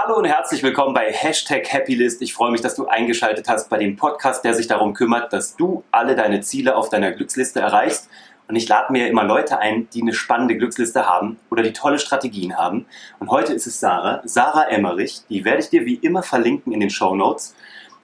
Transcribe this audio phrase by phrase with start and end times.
[0.00, 2.22] Hallo und herzlich willkommen bei Hashtag Happylist.
[2.22, 5.56] Ich freue mich, dass du eingeschaltet hast bei dem Podcast, der sich darum kümmert, dass
[5.56, 8.08] du alle deine Ziele auf deiner Glücksliste erreichst.
[8.46, 11.98] Und ich lade mir immer Leute ein, die eine spannende Glücksliste haben oder die tolle
[11.98, 12.86] Strategien haben.
[13.18, 15.22] Und heute ist es Sarah, Sarah Emmerich.
[15.30, 17.56] Die werde ich dir wie immer verlinken in den Show Notes.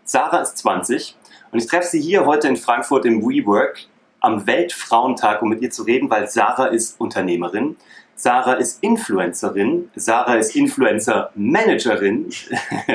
[0.03, 1.15] Sarah ist 20
[1.53, 3.79] und ich treffe sie hier heute in Frankfurt im WeWork
[4.19, 7.77] am Weltfrauentag, um mit ihr zu reden, weil Sarah ist Unternehmerin.
[8.17, 12.31] Sarah ist Influencerin, Sarah ist Influencer-Managerin.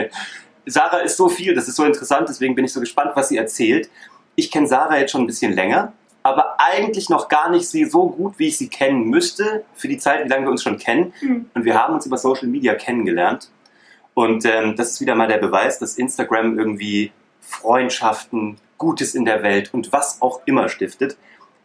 [0.65, 3.37] Sarah ist so viel, das ist so interessant, deswegen bin ich so gespannt, was sie
[3.37, 3.89] erzählt.
[4.35, 5.93] Ich kenne Sarah jetzt schon ein bisschen länger,
[6.23, 9.97] aber eigentlich noch gar nicht sie so gut, wie ich sie kennen müsste, für die
[9.97, 11.13] Zeit, wie lange wir uns schon kennen.
[11.21, 11.49] Mhm.
[11.53, 13.49] Und wir haben uns über Social Media kennengelernt.
[14.13, 19.43] Und ähm, das ist wieder mal der Beweis, dass Instagram irgendwie Freundschaften, Gutes in der
[19.43, 21.17] Welt und was auch immer stiftet.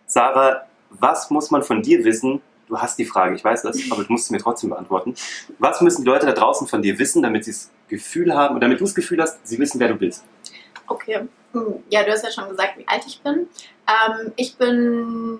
[0.07, 4.05] Sarah, was muss man von dir wissen, du hast die Frage, ich weiß das, aber
[4.05, 5.15] du musst sie mir trotzdem beantworten.
[5.59, 8.63] Was müssen die Leute da draußen von dir wissen, damit sie das Gefühl haben, oder
[8.63, 10.25] damit du das Gefühl hast, sie wissen, wer du bist?
[10.87, 11.29] Okay.
[11.53, 13.48] Hm, ja, du hast ja schon gesagt, wie alt ich bin.
[13.87, 15.39] Ähm, ich bin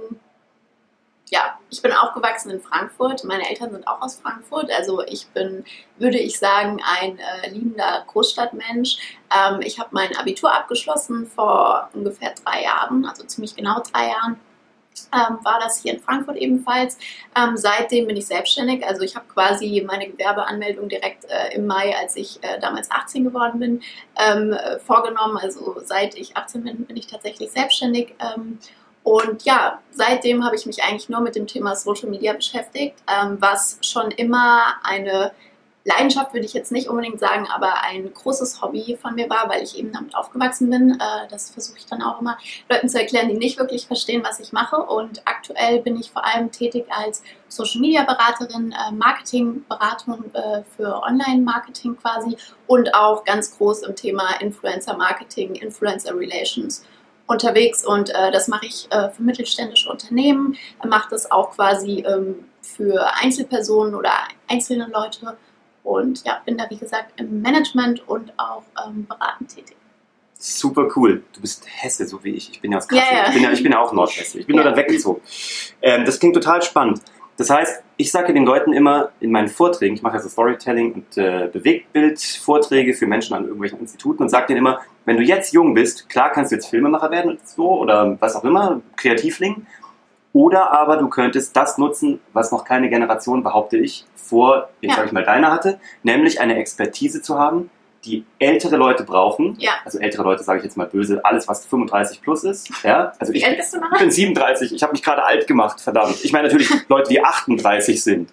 [1.31, 3.25] ja, ich bin aufgewachsen in Frankfurt.
[3.25, 4.70] Meine Eltern sind auch aus Frankfurt.
[4.70, 5.64] Also ich bin,
[5.98, 8.98] würde ich sagen, ein äh, liebender Großstadtmensch.
[9.34, 14.38] Ähm, ich habe mein Abitur abgeschlossen vor ungefähr drei Jahren, also ziemlich genau drei Jahren
[15.12, 16.98] ähm, war das hier in Frankfurt ebenfalls.
[17.37, 18.87] Ähm, seitdem bin ich selbstständig.
[18.87, 23.25] Also ich habe quasi meine Gewerbeanmeldung direkt äh, im Mai, als ich äh, damals 18
[23.25, 23.83] geworden bin,
[24.17, 25.37] ähm, äh, vorgenommen.
[25.37, 28.15] Also seit ich 18 bin, bin ich tatsächlich selbstständig.
[28.20, 28.59] Ähm,
[29.03, 33.37] und ja, seitdem habe ich mich eigentlich nur mit dem Thema Social Media beschäftigt, ähm,
[33.39, 35.33] was schon immer eine
[35.84, 39.62] Leidenschaft würde ich jetzt nicht unbedingt sagen, aber ein großes Hobby von mir war, weil
[39.62, 40.92] ich eben damit aufgewachsen bin.
[40.92, 42.38] Äh, das versuche ich dann auch immer
[42.70, 44.76] Leuten zu erklären, die nicht wirklich verstehen, was ich mache.
[44.76, 51.02] Und aktuell bin ich vor allem tätig als Social Media Beraterin, äh, Marketingberatung äh, für
[51.02, 56.84] Online-Marketing quasi und auch ganz groß im Thema Influencer Marketing, Influencer Relations
[57.26, 63.94] unterwegs und das mache ich für mittelständische Unternehmen, mache das auch quasi ähm, für Einzelpersonen
[63.94, 64.12] oder
[64.47, 65.34] einzelne Leute
[65.84, 69.77] und ja, bin da wie gesagt im Management und auch ähm, beratend tätig.
[70.37, 71.22] Super cool.
[71.33, 72.50] Du bist Hesse, so wie ich.
[72.50, 73.17] Ich bin ja aus Kassel.
[73.17, 73.28] Ja.
[73.28, 74.41] Ich, bin ja, ich bin ja auch Nordhesse.
[74.41, 74.62] Ich bin ja.
[74.62, 75.22] nur dann weggezogen.
[75.81, 77.00] Ähm, das klingt total spannend.
[77.37, 81.17] Das heißt, ich sage den Leuten immer in meinen Vorträgen, ich mache also Storytelling und
[81.17, 85.75] äh, Bewegtbild-Vorträge für Menschen an irgendwelchen Instituten und sage denen immer, wenn du jetzt jung
[85.75, 89.66] bist, klar kannst du jetzt Filmemacher werden und so oder was auch immer, Kreativling,
[90.34, 94.97] oder aber du könntest das nutzen, was noch keine Generation, behaupte ich, vor, jetzt ja.
[94.97, 97.71] sage ich mal, deiner hatte, nämlich eine Expertise zu haben,
[98.05, 99.56] die ältere Leute brauchen.
[99.59, 99.72] Ja.
[99.84, 102.69] Also ältere Leute sage ich jetzt mal böse, alles was 35 plus ist.
[102.83, 103.12] Ja.
[103.19, 103.93] Also Wie ich, alt bist du noch?
[103.93, 106.22] ich bin 37, ich habe mich gerade alt gemacht, verdammt.
[106.22, 108.31] Ich meine natürlich Leute, die 38 sind.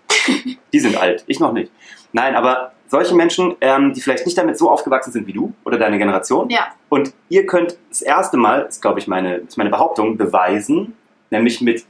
[0.74, 1.72] Die sind alt, ich noch nicht.
[2.14, 5.78] Nein, aber solche Menschen, ähm, die vielleicht nicht damit so aufgewachsen sind wie du oder
[5.78, 6.50] deine Generation.
[6.50, 6.68] Ja.
[6.90, 10.98] Und ihr könnt das erste Mal, ist glaube ich meine, ist meine Behauptung, beweisen,
[11.30, 11.86] nämlich mit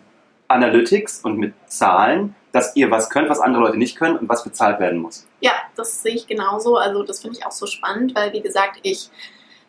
[0.52, 4.44] Analytics und mit Zahlen, dass ihr was könnt, was andere Leute nicht können und was
[4.44, 5.28] bezahlt werden muss.
[5.40, 6.78] Ja, das sehe ich genauso.
[6.78, 9.10] Also das finde ich auch so spannend, weil wie gesagt, ich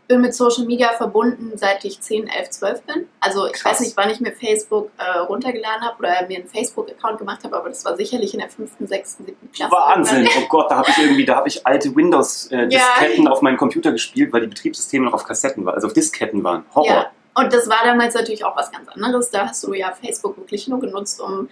[0.08, 3.06] bin mit Social Media verbunden, seit ich 10, 11, 12 bin.
[3.20, 3.72] Also ich Krass.
[3.72, 7.56] weiß nicht, wann ich mir Facebook äh, runtergeladen habe oder mir einen Facebook-Account gemacht habe,
[7.56, 9.36] aber das war sicherlich in der 5., 6., 7.
[9.54, 9.72] Klasse.
[9.72, 10.28] Wahnsinn!
[10.38, 13.30] Oh Gott, da habe ich irgendwie, da habe ich alte Windows-Disketten äh, ja.
[13.30, 16.64] auf meinem Computer gespielt, weil die Betriebssysteme noch auf Kassetten waren, also auf Disketten waren.
[16.74, 16.86] Horror.
[16.86, 17.10] Ja.
[17.34, 19.30] Und das war damals natürlich auch was ganz anderes.
[19.30, 21.48] Da hast du ja Facebook wirklich nur genutzt, um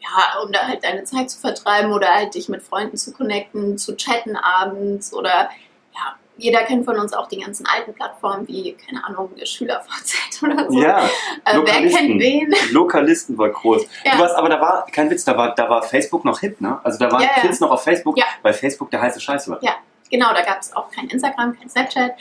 [0.00, 3.78] ja, um da halt deine Zeit zu vertreiben oder halt dich mit Freunden zu connecten,
[3.78, 5.50] zu chatten abends oder
[5.94, 10.70] ja, jeder kennt von uns auch die ganzen alten Plattformen wie, keine Ahnung, SchülerVZ oder
[10.70, 10.80] so.
[10.80, 11.04] Ja,
[11.44, 12.54] äh, wer kennt wen?
[12.70, 13.84] Lokalisten war groß.
[14.04, 14.12] Ja.
[14.12, 16.80] Du warst, aber da war, kein Witz, da war, da war Facebook noch hip, ne?
[16.82, 18.24] Also da waren ja, Kids noch auf Facebook, ja.
[18.42, 19.62] weil Facebook der heiße Scheiß war.
[19.62, 19.74] Ja,
[20.10, 22.12] Genau, da gab es auch kein Instagram, kein Snapchat.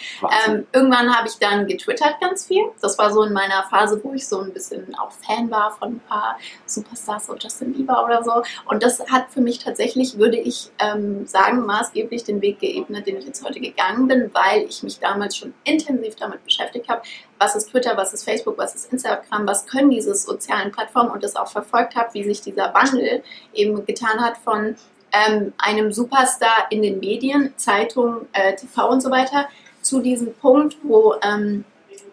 [0.48, 2.64] Ähm, irgendwann habe ich dann getwittert ganz viel.
[2.82, 5.94] Das war so in meiner Phase, wo ich so ein bisschen auch Fan war von
[5.94, 8.44] ein paar Superstars, so Justin Bieber oder so.
[8.66, 13.18] Und das hat für mich tatsächlich, würde ich ähm, sagen, maßgeblich den Weg geebnet, den
[13.18, 17.02] ich jetzt heute gegangen bin, weil ich mich damals schon intensiv damit beschäftigt habe,
[17.40, 21.24] was ist Twitter, was ist Facebook, was ist Instagram, was können diese sozialen Plattformen und
[21.24, 23.24] das auch verfolgt habe, wie sich dieser Wandel
[23.54, 24.76] eben getan hat von
[25.12, 29.48] ähm, einem Superstar in den Medien, Zeitung, äh, TV und so weiter,
[29.82, 31.64] zu diesem Punkt, wo ähm,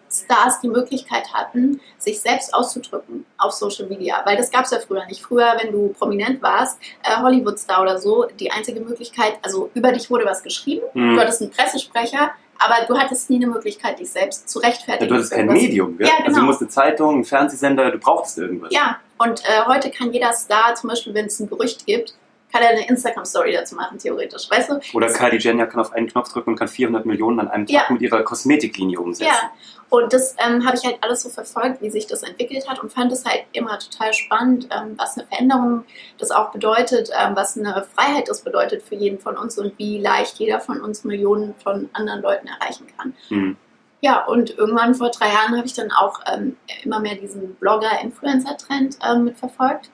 [0.09, 4.21] Stars die Möglichkeit hatten, sich selbst auszudrücken auf Social Media.
[4.25, 5.21] Weil das gab es ja früher nicht.
[5.21, 10.09] Früher, wenn du prominent warst, äh, Hollywood-Star oder so, die einzige Möglichkeit, also über dich
[10.09, 11.15] wurde was geschrieben, mhm.
[11.15, 15.03] du hattest einen Pressesprecher, aber du hattest nie eine Möglichkeit, dich selbst zu rechtfertigen.
[15.03, 16.07] Ja, du hattest kein Medium, gell?
[16.07, 16.27] Ja, genau.
[16.27, 18.71] Also du musst eine Zeitung, ein Fernsehsender, du brauchtest irgendwas.
[18.71, 22.15] Ja, und äh, heute kann jeder Star, zum Beispiel wenn es ein Gerücht gibt,
[22.51, 24.79] kann er eine Instagram-Story dazu machen, theoretisch, weißt du?
[24.93, 27.73] Oder Kylie Jenner kann auf einen Knopf drücken und kann 400 Millionen an einem Tag
[27.73, 27.93] Ja.
[27.93, 29.29] mit ihrer Kosmetiklinie umsetzen.
[29.29, 29.51] Ja,
[29.89, 32.91] und das ähm, habe ich halt alles so verfolgt, wie sich das entwickelt hat und
[32.91, 35.83] fand es halt immer total spannend, ähm, was eine Veränderung
[36.17, 39.99] das auch bedeutet, ähm, was eine Freiheit das bedeutet für jeden von uns und wie
[39.99, 43.13] leicht jeder von uns Millionen von anderen Leuten erreichen kann.
[43.29, 43.57] Hm.
[43.99, 48.97] Ja, und irgendwann vor drei Jahren habe ich dann auch ähm, immer mehr diesen Blogger-Influencer-Trend
[49.09, 49.89] ähm, mitverfolgt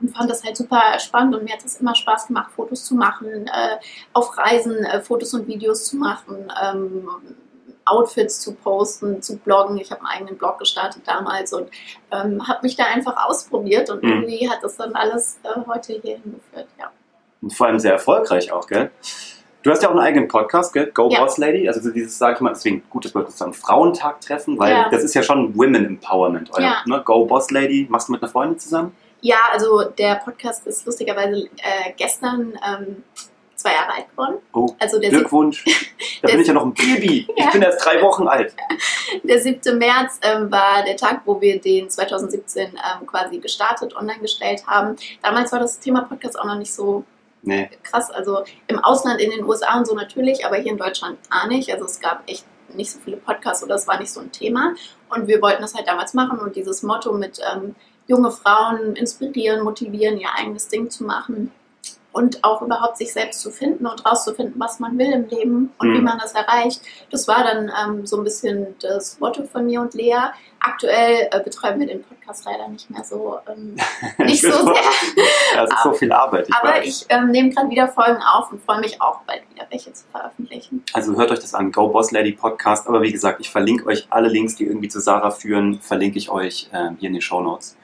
[0.00, 2.94] und fand das halt super spannend und mir hat es immer Spaß gemacht, Fotos zu
[2.94, 3.76] machen, äh,
[4.12, 7.08] auf Reisen äh, Fotos und Videos zu machen, ähm,
[7.84, 9.78] Outfits zu posten, zu bloggen.
[9.78, 11.70] Ich habe einen eigenen Blog gestartet damals und
[12.10, 14.08] ähm, habe mich da einfach ausprobiert und Mhm.
[14.10, 16.66] irgendwie hat das dann alles äh, heute hier hingeführt.
[16.78, 16.90] Ja.
[17.40, 18.90] Und vor allem sehr erfolgreich auch, gell?
[19.62, 20.90] Du hast ja auch einen eigenen Podcast, gell?
[20.92, 21.20] Go Ja.
[21.20, 21.66] Boss Lady.
[21.66, 24.72] Also so dieses, sag ich mal, deswegen gut, dass wir uns am Frauentag treffen, weil
[24.72, 24.88] Ja.
[24.90, 26.50] das ist ja schon Women Empowerment.
[26.52, 26.76] Euer, Ja.
[26.86, 27.02] ne?
[27.04, 27.86] Go Boss Lady.
[27.90, 28.94] Machst du mit einer Freundin zusammen?
[29.20, 33.02] Ja, also der Podcast ist lustigerweise äh, gestern ähm,
[33.56, 34.36] zwei Jahre alt geworden.
[34.52, 35.64] Oh, Also der Glückwunsch.
[36.22, 37.28] Da bin ich ja noch ein Baby.
[37.36, 37.44] Ja.
[37.46, 38.52] Ich bin erst drei Wochen alt.
[39.22, 39.78] Der 7.
[39.78, 44.96] März ähm, war der Tag, wo wir den 2017 ähm, quasi gestartet, online gestellt haben.
[45.22, 47.04] Damals war das Thema Podcast auch noch nicht so
[47.42, 47.70] Nee.
[47.84, 48.10] krass.
[48.10, 51.72] Also im Ausland, in den USA und so natürlich, aber hier in Deutschland gar nicht.
[51.72, 52.44] Also es gab echt
[52.74, 54.74] nicht so viele Podcasts oder es war nicht so ein Thema.
[55.08, 57.76] Und wir wollten das halt damals machen und dieses Motto mit ähm,
[58.08, 61.52] junge Frauen inspirieren, motivieren, ihr eigenes Ding zu machen
[62.12, 65.88] und auch überhaupt sich selbst zu finden und rauszufinden, was man will im Leben und
[65.88, 65.94] Mhm.
[65.94, 66.80] wie man das erreicht.
[67.10, 70.14] Das war dann ähm, so ein bisschen das Motto von mir und Lea.
[70.60, 73.76] Aktuell äh, betreiben wir den Podcast leider nicht mehr so, ähm,
[74.26, 74.74] nicht so sehr.
[75.54, 76.48] Ja, es ist so viel Arbeit.
[76.48, 76.86] Ich Aber weiß.
[76.86, 80.04] ich ähm, nehme gerade wieder Folgen auf und freue mich auch bald wieder welche zu
[80.10, 80.82] veröffentlichen.
[80.94, 82.88] Also hört euch das an, Go Boss Lady Podcast.
[82.88, 86.30] Aber wie gesagt, ich verlinke euch alle Links, die irgendwie zu Sarah führen, verlinke ich
[86.30, 87.76] euch ähm, hier in den Show Notes.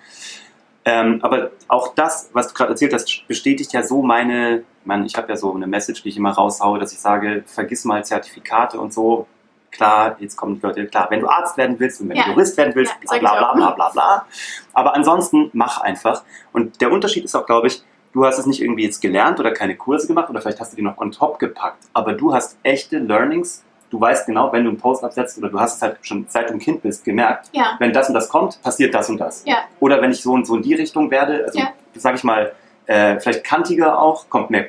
[0.87, 5.17] Ähm, aber auch das, was du gerade erzählt hast, bestätigt ja so meine, man, ich
[5.17, 8.79] habe ja so eine Message, die ich immer raushaue, dass ich sage, vergiss mal Zertifikate
[8.79, 9.27] und so.
[9.71, 12.25] Klar, jetzt kommen die Leute, klar, wenn du Arzt werden willst und wenn Ja.
[12.25, 14.27] du Jurist werden willst, Ja, bla bla bla bla bla.
[14.75, 16.23] Aber ansonsten mach einfach.
[16.53, 17.83] Und der Unterschied ist auch, glaube ich,
[18.13, 20.77] du hast es nicht irgendwie jetzt gelernt oder keine Kurse gemacht oder vielleicht hast du
[20.77, 23.65] die noch on top gepackt, aber du hast echte Learnings.
[23.91, 26.49] Du weißt genau, wenn du einen Post absetzt oder du hast es halt schon seit
[26.51, 29.45] du ein Kind bist gemerkt, Ja, wenn das und das kommt, passiert das und das.
[29.47, 31.73] ja, Oder wenn ich so und so in die Richtung werde, also Ja.
[31.95, 32.53] sage ich mal,
[32.87, 34.67] äh, vielleicht kantiger auch, kommt mehr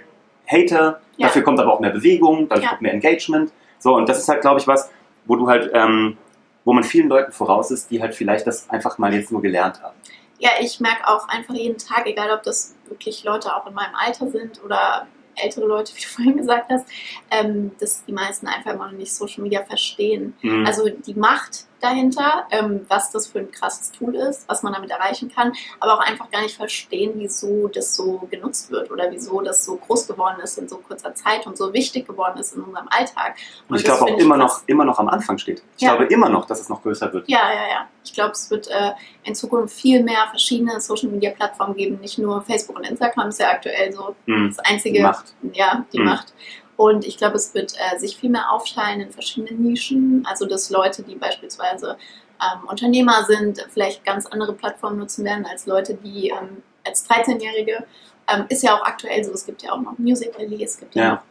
[0.48, 1.28] Hater, Ja.
[1.28, 3.52] dafür kommt aber auch mehr Bewegung, dadurch kommt mehr Engagement.
[3.80, 4.92] So, und das ist halt, glaube ich, was,
[5.26, 6.18] wo du halt, ähm,
[6.64, 9.82] wo man vielen Leuten voraus ist, die halt vielleicht das einfach mal jetzt nur gelernt
[9.82, 9.96] haben.
[10.38, 13.96] ja, ich merke auch einfach jeden Tag, egal ob das wirklich Leute auch in meinem
[13.96, 16.88] Alter sind oder ältere Leute, wie du vorhin gesagt hast,
[17.32, 20.34] ähm, dass die meisten einfach immer noch nicht Social Media verstehen.
[20.42, 20.66] Mhm.
[20.66, 24.90] Also die Macht dahinter, ähm, was das für ein krasses Tool ist, was man damit
[24.92, 29.42] erreichen kann, aber auch einfach gar nicht verstehen, wieso das so genutzt wird oder wieso
[29.42, 32.64] das so groß geworden ist in so kurzer Zeit und so wichtig geworden ist in
[32.64, 33.36] unserem Alltag.
[33.70, 35.62] und ich das glaube auch immer noch, immer noch am Anfang steht.
[35.78, 35.96] Ich Ja.
[35.96, 37.28] glaube immer noch, dass es noch größer wird.
[37.30, 37.88] Ja, ja, ja.
[38.04, 38.92] Ich glaube, es wird äh,
[39.24, 43.40] in Zukunft viel mehr verschiedene Social Media Plattformen geben, nicht nur Facebook und Instagram ist
[43.40, 44.50] ja aktuell so Mhm.
[44.56, 45.34] das einzige, Die Macht.
[45.54, 46.06] ja, die Mhm.
[46.06, 46.34] Macht.
[46.78, 50.26] Und ich glaube, es wird äh, sich viel mehr aufteilen in verschiedene Nischen.
[50.30, 51.98] Also, dass Leute, die beispielsweise
[52.42, 57.86] ähm, Unternehmer sind, vielleicht ganz andere Plattformen nutzen werden als Leute, die ähm, als 13-Jährige.
[58.28, 59.32] Ähm, ist ja auch aktuell so.
[59.32, 61.12] Es gibt ja auch noch Musical.ly, es gibt ja, Ja.
[61.12, 61.22] noch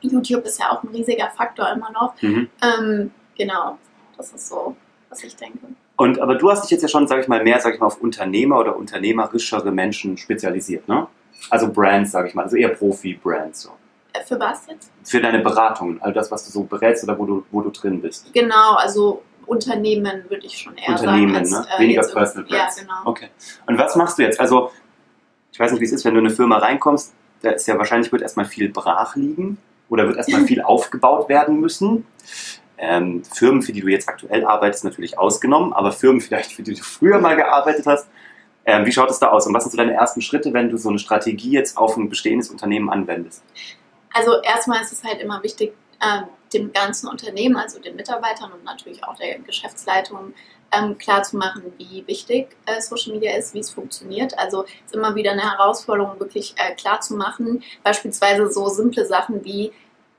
[0.00, 2.20] YouTube ist ja auch ein riesiger Faktor immer noch.
[2.22, 2.48] Mhm.
[2.62, 3.78] Ähm, genau,
[4.16, 4.76] das ist so,
[5.08, 5.58] was ich denke.
[5.96, 7.86] Und aber du hast dich jetzt ja schon, sage ich mal, mehr, sage ich mal,
[7.86, 11.08] auf Unternehmer oder unternehmerischere Menschen spezialisiert, ne?
[11.50, 13.62] Also Brands, sage ich mal, also eher Profi-Brands.
[13.62, 13.70] So.
[14.20, 14.90] Äh, für was jetzt?
[15.04, 18.00] Für deine Beratungen, all das, was du so berätst oder wo du, wo du drin
[18.00, 18.32] bist.
[18.32, 21.66] Genau, also Unternehmen würde ich schon eher Unternehmen, sagen.
[21.70, 21.78] ne?
[21.78, 22.80] Weniger jetzt Personal irgendwie- Ja, Brands.
[22.80, 22.94] genau.
[23.04, 23.28] Okay.
[23.66, 24.38] Und was machst du jetzt?
[24.40, 24.70] Also,
[25.52, 27.78] ich weiß nicht, wie es ist, wenn du in eine Firma reinkommst, da ist ja
[27.78, 29.58] wahrscheinlich wird erstmal viel brach liegen
[29.88, 32.06] oder wird erstmal viel aufgebaut werden müssen.
[32.80, 36.74] Ähm, Firmen, für die du jetzt aktuell arbeitest, natürlich ausgenommen, aber Firmen vielleicht, für die
[36.74, 38.06] du früher mal gearbeitet hast.
[38.64, 39.46] Ähm, wie schaut es da aus?
[39.46, 42.08] Und was sind so deine ersten Schritte, wenn du so eine Strategie jetzt auf ein
[42.10, 43.42] bestehendes Unternehmen anwendest?
[44.12, 48.64] Also erstmal ist es halt immer wichtig, ähm, dem ganzen Unternehmen, also den Mitarbeitern und
[48.64, 50.32] natürlich auch der Geschäftsleitung
[50.72, 54.38] ähm, klarzumachen, wie wichtig äh, Social Media ist, wie es funktioniert.
[54.38, 57.62] Also es ist immer wieder eine Herausforderung, wirklich äh, klarzumachen.
[57.82, 59.72] Beispielsweise so simple Sachen wie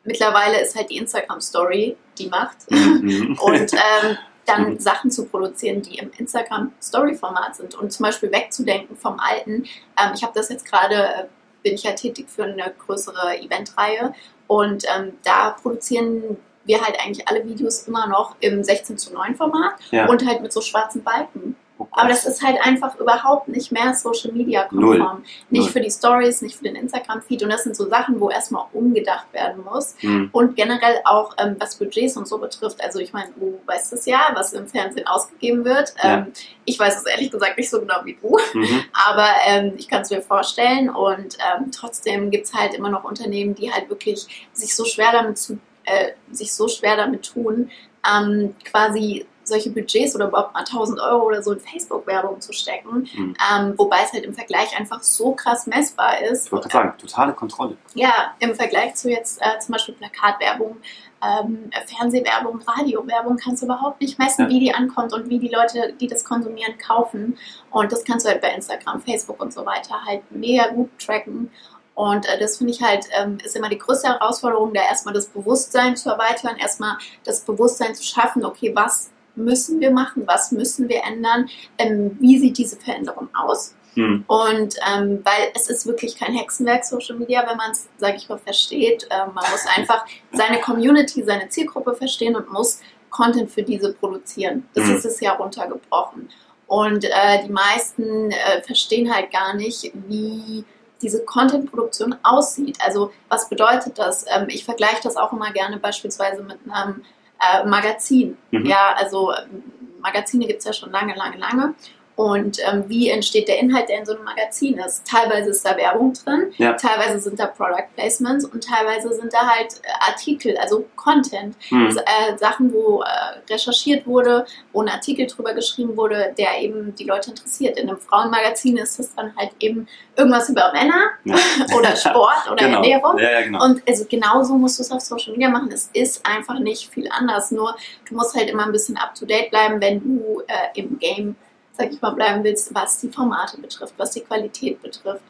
[0.04, 2.70] mittlerweile ist halt die Instagram Story die Macht.
[2.70, 3.38] Mhm.
[3.42, 4.18] und ähm,
[4.50, 4.80] dann Mhm.
[4.80, 9.66] Sachen zu produzieren, die im Instagram Story Format sind und zum Beispiel wegzudenken vom alten.
[9.98, 11.26] Ähm, ich habe das jetzt gerade, äh,
[11.64, 14.14] bin ich ja tätig für eine größere Eventreihe
[14.48, 19.36] und ähm, da produzieren wir halt eigentlich alle Videos immer noch im 16 zu 9
[19.36, 20.08] Format Ja.
[20.08, 21.56] und halt mit so schwarzen Balken.
[21.80, 21.88] Oh.
[21.92, 25.24] Aber das ist halt einfach überhaupt nicht mehr Social Media konform.
[25.50, 25.72] Nicht Null.
[25.72, 27.42] für die Stories, nicht für den Instagram-Feed.
[27.44, 29.96] Und das sind so Sachen, wo erstmal umgedacht werden muss.
[30.00, 30.30] Hm.
[30.34, 32.84] Und generell auch, ähm, was Budgets und so betrifft.
[32.84, 35.94] Also ich meine, du weißt es ja, was im Fernsehen ausgegeben wird.
[36.04, 36.18] Ja.
[36.18, 36.34] Ähm,
[36.66, 38.38] ich weiß es ehrlich gesagt nicht so genau wie du.
[38.54, 38.84] Mhm.
[39.08, 40.90] Aber ähm, ich kann es mir vorstellen.
[40.90, 45.14] Und ähm, trotzdem gibt es halt immer noch Unternehmen, die halt wirklich sich so schwer
[45.14, 47.72] damit zu, äh, sich so schwer damit tun,
[48.06, 53.10] ähm, quasi solche Budgets oder überhaupt mal 1000 Euro oder so in Facebook-Werbung zu stecken,
[53.14, 53.36] Mhm.
[53.54, 56.46] ähm, wobei es halt im Vergleich einfach so krass messbar ist.
[56.46, 57.76] Ich wollte sagen, totale Kontrolle.
[57.96, 60.78] Ja, im Vergleich zu jetzt äh, zum Beispiel Plakatwerbung,
[61.22, 64.50] ähm, Fernsehwerbung, Radiowerbung kannst du überhaupt nicht messen, Ja.
[64.50, 67.38] wie die ankommt und wie die Leute, die das konsumieren, kaufen.
[67.72, 71.52] Und das kannst du halt bei Instagram, Facebook und so weiter halt mega gut tracken.
[71.96, 75.28] Und äh, das finde ich halt, ähm, ist immer die größte Herausforderung, da erstmal das
[75.28, 80.90] Bewusstsein zu erweitern, erstmal das Bewusstsein zu schaffen, okay, was müssen wir machen, was müssen
[80.90, 83.76] wir ändern, ähm, wie sieht diese Veränderung aus?
[83.96, 84.24] Hm.
[84.28, 88.30] Und ähm, weil es ist wirklich kein Hexenwerk, Social Media, wenn man es, sage ich
[88.30, 89.08] mal, versteht.
[89.10, 92.80] Ähm, man muss einfach seine Community, seine Zielgruppe verstehen und muss
[93.10, 94.68] Content für diese produzieren.
[94.76, 94.96] Das Mhm.
[94.96, 96.30] ist es ja runtergebrochen.
[96.68, 100.64] Und äh, die meisten äh, verstehen halt gar nicht, wie
[101.02, 102.78] diese Content-Produktion aussieht.
[102.86, 104.26] Also was bedeutet das?
[104.30, 107.04] Ähm, ich vergleiche das auch immer gerne beispielsweise mit einem
[107.40, 108.38] äh, Magazin.
[108.52, 108.66] Mhm.
[108.66, 109.64] Ja, also ähm,
[110.02, 111.76] Magazine gibt es ja schon lange, lange, lange.
[112.20, 115.08] Und ähm, wie entsteht der Inhalt, der in so einem Magazin ist?
[115.08, 116.74] Teilweise ist da Werbung drin, Ja.
[116.74, 121.56] teilweise sind da Product Placements und teilweise sind da halt äh, Artikel, also Content.
[121.70, 121.88] Hm.
[121.88, 123.06] Äh, Sachen, wo äh,
[123.50, 127.80] recherchiert wurde, wo ein Artikel drüber geschrieben wurde, der eben die Leute interessiert.
[127.80, 131.38] In einem Frauenmagazin ist es dann halt eben irgendwas über Männer Ja.
[131.78, 132.82] oder Sport oder genau.
[132.82, 133.18] Ernährung.
[133.18, 133.64] Ja, ja, genau.
[133.64, 135.72] Und also genauso musst du es auf Social Media machen.
[135.72, 137.52] Es ist einfach nicht viel anders.
[137.52, 137.78] Nur
[138.10, 141.38] du musst halt immer ein bisschen up to date bleiben, wenn du äh, im Game,
[141.80, 145.24] sag ich mal, bleiben willst, was die Formate betrifft, was die Qualität betrifft.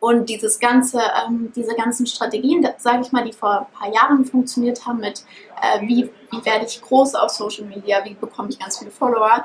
[0.00, 4.24] Und dieses ganze, ähm, diese ganzen Strategien, sage ich mal, die vor ein paar Jahren
[4.24, 5.24] funktioniert haben mit,
[5.60, 9.44] äh, wie, wie werde ich groß auf Social Media, wie bekomme ich ganz viele Follower,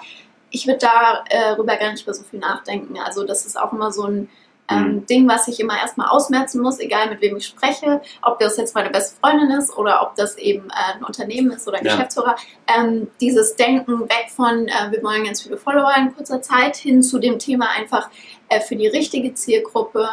[0.50, 2.98] ich würde darüber gar nicht mehr so viel nachdenken.
[3.00, 4.30] Also das ist auch immer so ein
[4.70, 5.06] ähm, Mhm.
[5.06, 8.76] Ding, was ich immer erstmal ausmerzen muss, egal mit wem ich spreche, ob das jetzt
[8.76, 11.94] meine beste Freundin ist oder ob das eben äh, ein Unternehmen ist oder ein Ja.
[11.96, 12.36] Geschäftsführer.
[12.68, 17.02] Ähm, dieses Denken weg von, äh, wir wollen ganz viele Follower in kurzer Zeit, hin
[17.02, 18.10] zu dem Thema einfach
[18.50, 20.10] äh, für die richtige Zielgruppe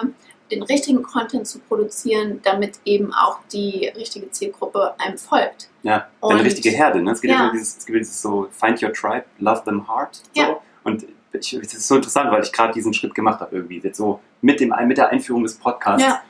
[0.51, 5.69] den richtigen Content zu produzieren, damit eben auch die richtige Zielgruppe einem folgt.
[5.83, 7.03] Ja, eine richtige Herde.
[7.03, 7.13] Ne?
[7.13, 10.17] Es gibt ja, so dieses, dieses so Find Your Tribe, Love Them Hard.
[10.17, 10.41] So.
[10.41, 10.57] Ja.
[10.85, 13.79] Und ich, das ist so interessant, weil ich gerade diesen Schritt gemacht habe irgendwie.
[13.81, 16.03] Jetzt so mit, dem, mit der Einführung des Podcasts.
[16.07, 16.21] Ja.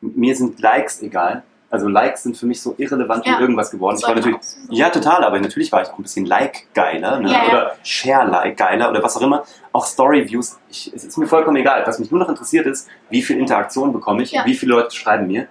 [0.00, 1.42] Mir sind Likes egal.
[1.72, 3.36] Also Likes sind für mich so irrelevant Ja.
[3.38, 3.96] wie irgendwas geworden.
[3.96, 7.30] Ich war natürlich, so ja total, aber natürlich war ich auch ein bisschen Like-geiler ne?
[7.30, 7.48] Ja.
[7.48, 9.44] oder Share-Like-geiler oder was auch immer.
[9.72, 10.58] Auch Story-Views.
[10.68, 11.84] Ich- Es ist mir vollkommen egal.
[11.86, 14.44] Was mich nur noch interessiert ist, wie viel Interaktion bekomme ich, Ja.
[14.46, 15.46] wie viele Leute schreiben mir.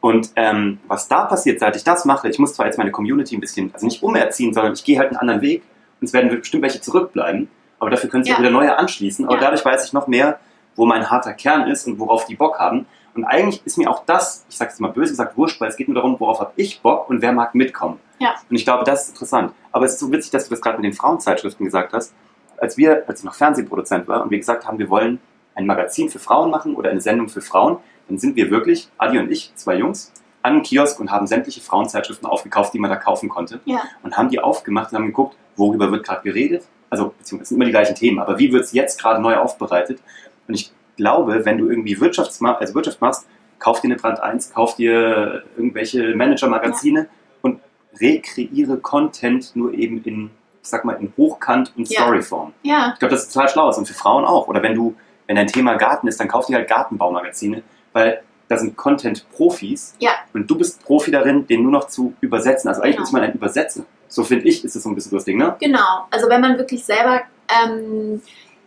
[0.00, 3.36] Und ähm, was da passiert, seit ich das mache, ich muss zwar jetzt meine Community
[3.36, 5.62] ein bisschen, also nicht umerziehen, sondern ich gehe halt einen anderen Weg
[6.00, 7.48] und es werden bestimmt welche zurückbleiben,
[7.80, 8.36] aber dafür können sich Ja.
[8.36, 9.24] auch wieder neue anschließen.
[9.26, 9.40] Aber Ja.
[9.40, 10.38] dadurch weiß ich noch mehr,
[10.76, 12.86] wo mein harter Kern ist und worauf die Bock haben.
[13.14, 15.76] Und eigentlich ist mir auch das, ich sage es mal böse gesagt, wurscht, weil es
[15.76, 17.98] geht nur darum, worauf habe ich Bock und wer mag mitkommen.
[18.20, 18.34] Ja.
[18.48, 19.52] Und ich glaube, das ist interessant.
[19.72, 22.14] Aber es ist so witzig, dass du das gerade mit den Frauenzeitschriften gesagt hast.
[22.58, 25.18] Als wir, als ich noch Fernsehproduzent war und wir gesagt haben, wir wollen
[25.56, 29.18] ein Magazin für Frauen machen oder eine Sendung für Frauen, dann sind wir wirklich, Adi
[29.18, 32.96] und ich, zwei Jungs, an einen Kiosk und haben sämtliche Frauenzeitschriften aufgekauft, die man da
[32.96, 33.60] kaufen konnte.
[33.64, 33.80] Ja.
[34.02, 36.64] Und haben die aufgemacht und haben geguckt, worüber wird gerade geredet.
[36.90, 39.36] Also, beziehungsweise es sind immer die gleichen Themen, aber wie wird es jetzt gerade neu
[39.36, 40.00] aufbereitet?
[40.48, 43.26] Und ich glaube, wenn du irgendwie Wirtschaftsma also Wirtschaft machst,
[43.58, 47.06] kauf dir eine Brand 1, kauf dir irgendwelche Manager-Magazine
[47.42, 47.60] und
[48.00, 50.30] rekreiere Content nur eben in,
[50.62, 52.02] ich sag mal, in Hochkant und Ja.
[52.02, 52.52] Storyform.
[52.62, 54.48] Ja, Ich glaube, das ist total schlau und für Frauen auch.
[54.48, 58.56] Oder wenn du, wenn dein Thema Garten ist, dann kauf dir halt Gartenbaumagazine, weil da
[58.58, 60.10] sind Content-Profis Ja.
[60.34, 62.68] und du bist Profi darin, den nur noch zu übersetzen.
[62.68, 63.06] Also eigentlich Genau.
[63.06, 63.84] ist man ein Übersetzer.
[64.08, 65.56] So finde ich, ist es so ein bisschen das Ding, ne?
[65.60, 67.22] Genau, also wenn man wirklich selber,
[67.64, 68.20] ähm,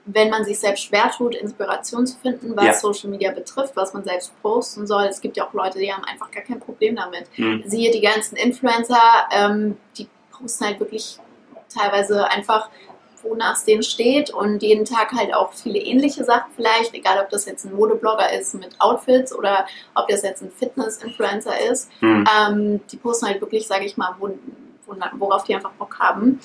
[0.06, 2.74] wenn man sich selbst schwer tut, Inspiration zu finden, was Ja.
[2.74, 5.04] Social Media betrifft, was man selbst posten soll.
[5.04, 7.26] Es gibt ja auch Leute, die haben einfach gar kein Problem damit.
[7.38, 7.64] Mhm.
[7.66, 11.18] Siehe die ganzen Influencer, ähm, die posten halt wirklich
[11.74, 12.70] teilweise einfach,
[13.24, 17.30] wonach es denen steht und jeden Tag halt auch viele ähnliche Sachen vielleicht, egal ob
[17.30, 19.66] das jetzt ein Modeblogger ist mit Outfits oder
[19.96, 21.90] ob das jetzt ein Fitness-Influencer ist.
[22.02, 22.26] Mhm.
[22.38, 24.30] Ähm, die posten halt wirklich, sage ich mal, wo,
[24.86, 26.40] wo, worauf die einfach Bock haben.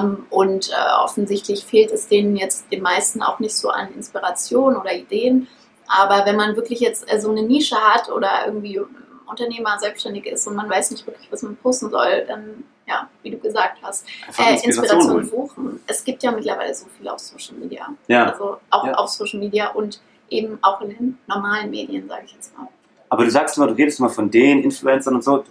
[0.00, 4.76] Ähm, und äh, offensichtlich fehlt es denen jetzt den meisten auch nicht so an Inspiration
[4.76, 5.48] oder Ideen.
[5.88, 8.80] Aber wenn man wirklich jetzt äh, so eine Nische hat oder irgendwie
[9.26, 13.30] Unternehmer, selbstständig ist und man weiß nicht wirklich, was man posten soll, dann ja, wie
[13.30, 14.06] du gesagt hast,
[14.38, 15.80] äh, Inspiration suchen.
[15.86, 17.86] Es gibt ja mittlerweile so viel auf Social Media.
[18.08, 18.26] Ja.
[18.30, 18.92] Also auch Ja.
[18.94, 22.68] auf Social Media und eben auch in den normalen Medien, sage ich jetzt mal.
[23.08, 25.44] Aber du sagst immer, du redest immer von den Influencern und so.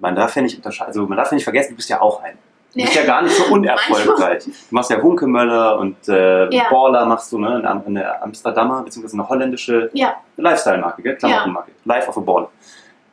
[0.00, 2.22] Man darf ja nicht unterscheiden, also man darf ja nicht vergessen, du bist ja auch
[2.22, 2.36] ein.
[2.74, 4.44] Du bist ja gar nicht so unerfolgreich.
[4.44, 6.64] Du machst ja Hunkemöller und äh, Ja.
[6.70, 7.56] Baller machst du, ne?
[7.56, 11.16] Eine, eine Amsterdamer, beziehungsweise eine holländische Ja, Lifestyle-Marke?
[11.16, 11.72] Klamottenmarke.
[11.84, 12.50] Life of a Baller.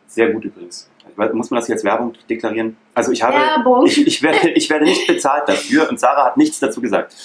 [0.07, 0.89] Sehr gut übrigens.
[1.33, 2.77] Muss man das als Werbung deklarieren?
[2.93, 3.85] Also ich habe, Werbung.
[3.85, 7.15] ich, ich, werde, ich werde nicht bezahlt dafür und Sarah hat nichts dazu gesagt.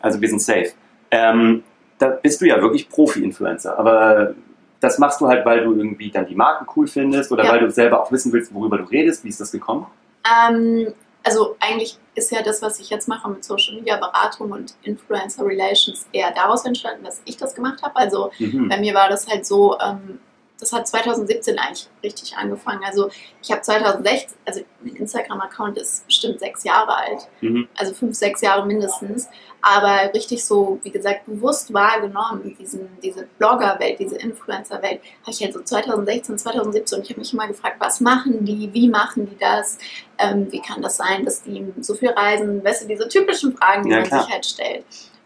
[0.00, 0.72] Also wir sind safe.
[1.10, 1.62] Ähm,
[1.98, 4.34] da bist du ja wirklich Profi-Influencer, aber
[4.80, 7.52] das machst du halt, weil du irgendwie dann die Marken cool findest oder Ja.
[7.52, 9.24] weil du selber auch wissen willst, worüber du redest.
[9.24, 9.86] Wie ist das gekommen?
[10.24, 10.92] Ähm,
[11.24, 15.44] also eigentlich ist ja das, was ich jetzt mache mit Social Media Beratung und Influencer
[15.44, 17.96] Relations eher daraus entstanden, dass ich das gemacht habe.
[17.96, 18.68] Also Mhm.
[18.68, 20.20] bei mir war das halt so, ähm,
[20.60, 22.82] das hat 2017 eigentlich richtig angefangen.
[22.84, 23.10] Also
[23.42, 27.68] ich habe 2016, also mein Instagram-Account ist bestimmt sechs Jahre alt, Mhm.
[27.76, 29.28] also fünf, sechs Jahre mindestens.
[29.60, 35.52] Aber richtig so, wie gesagt, bewusst wahrgenommen, diesen, diese Blogger-Welt, diese Influencer-Welt, habe ich halt
[35.52, 39.36] so 2016, 2017 und ich habe mich immer gefragt, was machen die, wie machen die
[39.38, 39.78] das,
[40.18, 43.84] ähm, wie kann das sein, dass die so viel reisen, weißt du, diese typischen Fragen,
[43.84, 44.22] die Ja, man klar.
[44.24, 44.84] sich halt stellt.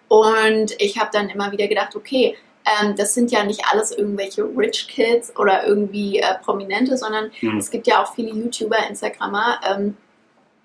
[0.09, 4.42] Und ich habe dann immer wieder gedacht, okay, ähm, das sind ja nicht alles irgendwelche
[4.45, 7.59] Rich Kids oder irgendwie äh, Prominente, sondern Mhm.
[7.59, 9.97] es gibt ja auch viele YouTuber, Instagrammer, ähm,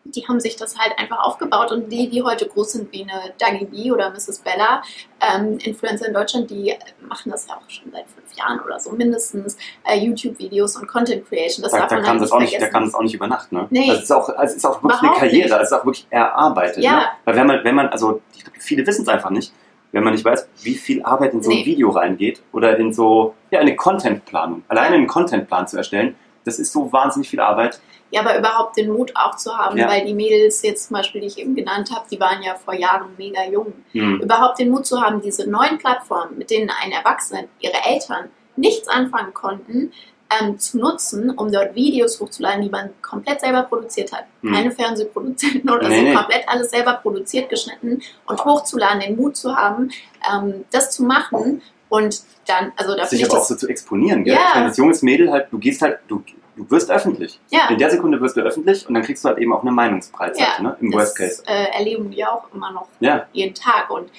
[0.10, 3.34] die haben sich das halt einfach aufgebaut und die, die heute groß sind, wie eine
[3.40, 4.40] Dagi B oder Mrs.
[4.40, 4.82] Bella,
[5.20, 8.92] ähm, Influencer in Deutschland, die machen das ja auch schon seit fünf Jahren oder so
[8.92, 11.62] mindestens, äh, YouTube-Videos und Content Creation.
[11.62, 12.74] Das Da, darf da, man halt das auch nicht, da vergessen.
[12.74, 13.68] kam das auch nicht über Nacht, ne?
[13.70, 13.90] Nee.
[13.90, 15.52] Also es ist auch, also es ist auch wirklich eine Überhaupt Karriere, nicht.
[15.54, 16.84] also es ist auch wirklich erarbeitet.
[16.86, 16.96] Ja.
[17.00, 17.06] Ne?
[17.26, 19.52] Weil wenn man, wenn man, also ich glaube, viele wissen es einfach nicht,
[19.92, 21.66] wenn man nicht weiß, wie viel Arbeit in so ein Nee.
[21.66, 24.64] Video reingeht oder in so, ja, eine Contentplanung.
[24.68, 26.16] Alleine einen Contentplan zu erstellen,
[26.46, 27.80] das ist so wahnsinnig viel Arbeit.
[28.12, 29.90] Ja, aber überhaupt den Mut auch zu haben, Ja.
[29.90, 32.74] weil die Mädels jetzt zum Beispiel, die ich eben genannt habe, die waren ja vor
[32.74, 33.74] Jahren mega jung.
[33.92, 34.22] Hm.
[34.22, 38.88] Überhaupt den Mut zu haben, diese neuen Plattformen, mit denen ein Erwachsener, ihre Eltern nichts
[38.88, 39.92] anfangen konnten,
[40.30, 44.26] ähm, zu nutzen, um dort Videos hochzuladen, die man komplett selber produziert hat.
[44.42, 44.54] Hm.
[44.54, 46.14] Keine Fernsehproduzenten oder Nee, so, nee.
[46.14, 49.90] komplett alles selber produziert, geschnitten und hochzuladen, den Mut zu haben,
[50.34, 54.34] ähm, das zu machen und dann, also da Sich aber auch so zu exponieren, gell?
[54.36, 54.62] Ja.
[54.64, 56.22] Als junges Mädel halt, du gehst halt, du,
[56.58, 57.40] du wirst öffentlich.
[57.50, 59.72] ja, In der Sekunde wirst du öffentlich und dann kriegst du halt eben auch eine
[59.72, 60.78] Meinungsbreitseite, Ja, ne?
[60.82, 61.44] Im das Worst Case.
[61.48, 63.26] Äh, erleben wir auch immer noch Ja.
[63.32, 63.90] jeden Tag.
[63.90, 64.10] Und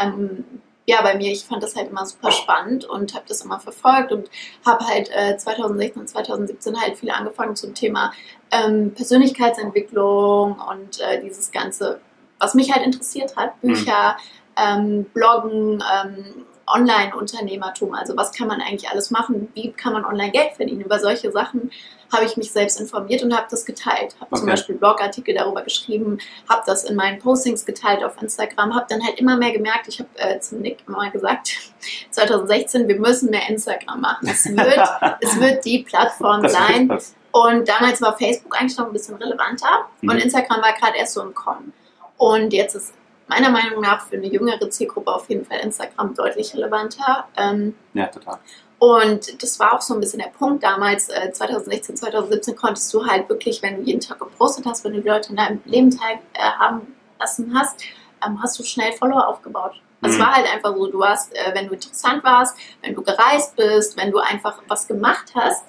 [0.00, 0.44] ähm,
[0.86, 4.12] ja, bei mir, ich fand das halt immer super spannend und habe das immer verfolgt
[4.12, 4.30] und
[4.64, 8.12] habe halt äh, 2016 und 2017 halt viel angefangen zum Thema
[8.52, 12.00] ähm, Persönlichkeitsentwicklung und äh, dieses Ganze,
[12.38, 13.68] was mich halt interessiert hat, Mhm.
[13.68, 14.16] Bücher,
[14.56, 20.30] ähm, Bloggen, ähm, Online-Unternehmertum, also was kann man eigentlich alles machen, wie kann man online
[20.32, 21.70] Geld verdienen, über solche Sachen
[22.12, 24.14] habe ich mich selbst informiert und habe das geteilt.
[24.20, 24.50] Habe zum Okay.
[24.52, 29.18] Beispiel Blogartikel darüber geschrieben, habe das in meinen Postings geteilt auf Instagram, habe dann halt
[29.18, 31.50] immer mehr gemerkt, ich habe äh, zum Nick immer mal gesagt,
[32.12, 34.28] 2016, wir müssen mehr Instagram machen.
[34.28, 34.88] Es wird,
[35.20, 36.96] es wird die Plattform Das sein.
[37.32, 40.10] Und damals war Facebook eigentlich noch ein bisschen relevanter Mhm.
[40.10, 41.72] und Instagram war gerade erst so im Kommen.
[42.18, 42.94] Und jetzt ist
[43.28, 47.26] meiner Meinung nach für eine jüngere Zielgruppe auf jeden Fall Instagram deutlich relevanter.
[47.36, 48.38] Ähm, Ja, total.
[48.78, 53.04] und das war auch so ein bisschen der Punkt damals, äh, 2016, 2017 konntest du
[53.06, 55.90] halt wirklich, wenn du jeden Tag gepostet hast, wenn du die Leute in deinem Leben
[55.90, 57.82] teilhaben lassen hast,
[58.24, 59.72] ähm, hast du schnell Follower aufgebaut.
[60.02, 60.20] Es Mhm.
[60.20, 63.96] war halt einfach so, du hast, äh, wenn du interessant warst, wenn du gereist bist,
[63.96, 65.64] wenn du einfach was gemacht hast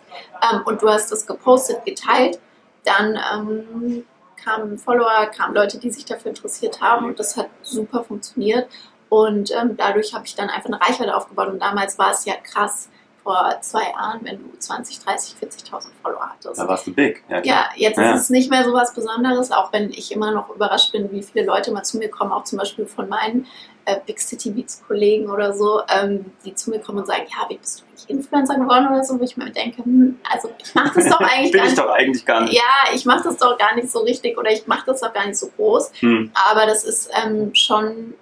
[0.52, 2.38] ähm, und du hast das gepostet, geteilt,
[2.84, 4.06] dann ähm,
[4.48, 8.68] kamen Follower, kamen Leute, die sich dafür interessiert haben und das hat super funktioniert.
[9.10, 11.48] Und ähm, dadurch habe ich dann einfach eine Reichweite aufgebaut.
[11.48, 12.90] Und damals war es ja krass,
[13.24, 16.58] vor zwei Jahren, wenn du 20, 30, 40.000 Follower hattest.
[16.60, 17.24] Da warst du big.
[17.28, 17.44] Ja.
[17.44, 18.16] Ja, jetzt Ja.
[18.16, 21.22] ist es nicht mehr so was Besonderes, auch wenn ich immer noch überrascht bin, wie
[21.22, 23.46] viele Leute mal zu mir kommen, auch zum Beispiel von meinen
[23.88, 27.50] äh, Big City Beats Kollegen oder so, ähm, die zu mir kommen und sagen, ja,
[27.50, 30.76] wie bist du nicht Influencer geworden oder so, wo ich mir denke, hm, also ich
[30.76, 31.78] mache das doch eigentlich Bin gar ich nicht.
[31.80, 32.54] doch eigentlich gar nicht.
[32.54, 35.26] Ja, ich mache das doch gar nicht so richtig oder ich mache das doch gar
[35.26, 35.92] nicht so groß.
[36.02, 36.32] Hm.
[36.52, 38.14] Aber das ist ähm, schon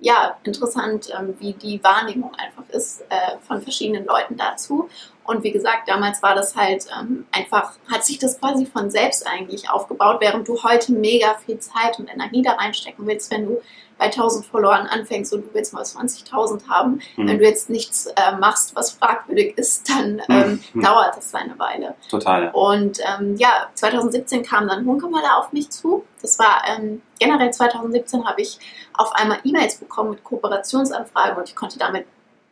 [0.00, 4.90] ja, interessant, ähm, wie die Wahrnehmung einfach ist äh, von verschiedenen Leuten dazu.
[5.24, 9.26] Und wie gesagt, damals war das halt ähm, einfach, hat sich das quasi von selbst
[9.26, 13.60] eigentlich aufgebaut, während du heute mega viel Zeit und Energie da reinstecken willst, wenn du
[13.96, 17.00] bei 1000 Followern anfängst und du willst mal 20.000 haben.
[17.14, 17.28] Hm.
[17.28, 20.82] Wenn du jetzt nichts äh, machst, was fragwürdig ist, dann ähm, Hm.
[20.82, 21.94] dauert das eine Weile.
[22.10, 22.44] Total.
[22.44, 22.50] ja.
[22.50, 26.04] Und ähm, ja, 2017 kam dann Hunkemöller auf mich zu.
[26.20, 28.58] Das war ähm, generell 2017 habe ich
[28.94, 32.06] auf einmal E-Mails bekommen mit Kooperationsanfragen und ich konnte damit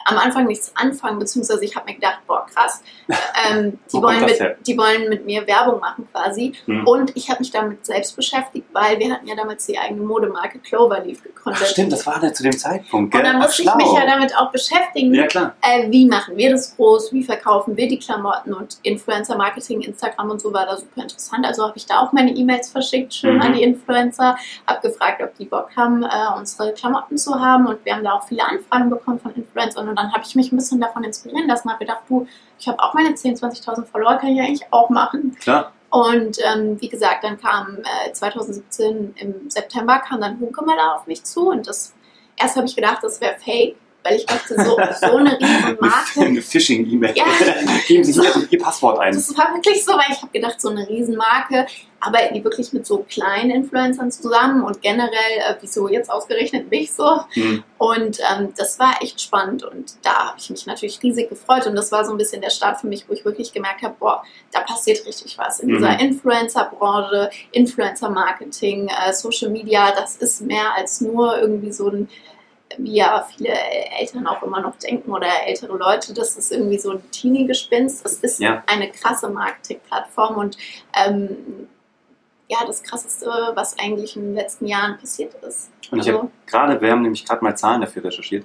[0.04, 2.82] am Anfang nichts anfangen, beziehungsweise ich habe mir gedacht, boah, krass,
[3.50, 4.56] ähm, die, Wo wollen mit, her?
[4.66, 6.52] die wollen mit mir Werbung machen quasi.
[6.66, 6.86] Hm.
[6.86, 10.58] Und ich habe mich damit selbst beschäftigt, weil wir hatten ja damals die eigene Modemarke
[10.60, 11.62] Cloverleaf gegründet.
[11.64, 13.22] Ach, stimmt, das war da zu dem Zeitpunkt, Und gell?
[13.22, 13.76] dann Ach, musste ich schlau.
[13.76, 15.54] mich ja damit auch beschäftigen, Ja, klar.
[15.62, 20.40] äh, wie machen wir das groß, wie verkaufen wir die Klamotten und Influencer-Marketing, Instagram und
[20.40, 21.44] so war da super interessant.
[21.46, 23.42] Also habe ich da auch meine E-Mails verschickt, schön Mhm.
[23.42, 24.36] an die Influencer,
[24.66, 28.12] habe gefragt, ob die Bock haben, äh, unsere Klamotten zu haben und wir haben da
[28.12, 31.46] auch viele Anfragen bekommen von Influencern und dann habe ich mich ein bisschen davon inspirieren
[31.46, 32.26] lassen, habe gedacht, du,
[32.58, 35.36] ich habe auch meine 10.000, 20.000 Follower, kann ich eigentlich auch machen.
[35.38, 35.72] Klar.
[35.90, 41.24] Und ähm, wie gesagt, dann kam äh, 2017 im September kam dann Hunkemöller auf mich
[41.24, 41.92] zu und das
[42.36, 46.20] erst habe ich gedacht, das wäre fake, weil ich dachte, so, so eine riesen Marke.
[46.20, 47.14] Eine Phishing-E-Mail.
[47.16, 47.24] Ja.
[47.86, 49.14] Geben Sie hier Ihr Passwort ein.
[49.14, 51.66] Das war wirklich so, weil ich habe gedacht, so eine Riesenmarke,
[52.02, 56.92] arbeiten die wirklich mit so kleinen Influencern zusammen und generell, äh, wieso jetzt ausgerechnet mich
[56.92, 57.20] so?
[57.30, 57.62] Hm.
[57.78, 61.76] Und ähm, das war echt spannend und da habe ich mich natürlich riesig gefreut und
[61.76, 64.24] das war so ein bisschen der Start für mich, wo ich wirklich gemerkt habe, boah,
[64.50, 65.74] da passiert richtig was in Mhm.
[65.74, 72.08] dieser Influencer-Branche, Influencer-Marketing, äh, Social Media, das ist mehr als nur irgendwie so ein
[72.78, 73.48] wie ja viele
[73.98, 78.04] Eltern auch immer noch denken oder ältere Leute, das ist irgendwie so ein Teenie-Gespinst.
[78.04, 78.62] Es ist Ja.
[78.66, 80.56] eine krasse Marketing-Plattform und
[80.94, 81.68] ähm,
[82.48, 85.70] ja, das Krasseste, was eigentlich in den letzten Jahren passiert ist.
[85.90, 88.44] Und ich Also- habe gerade, wir haben nämlich gerade mal Zahlen dafür recherchiert.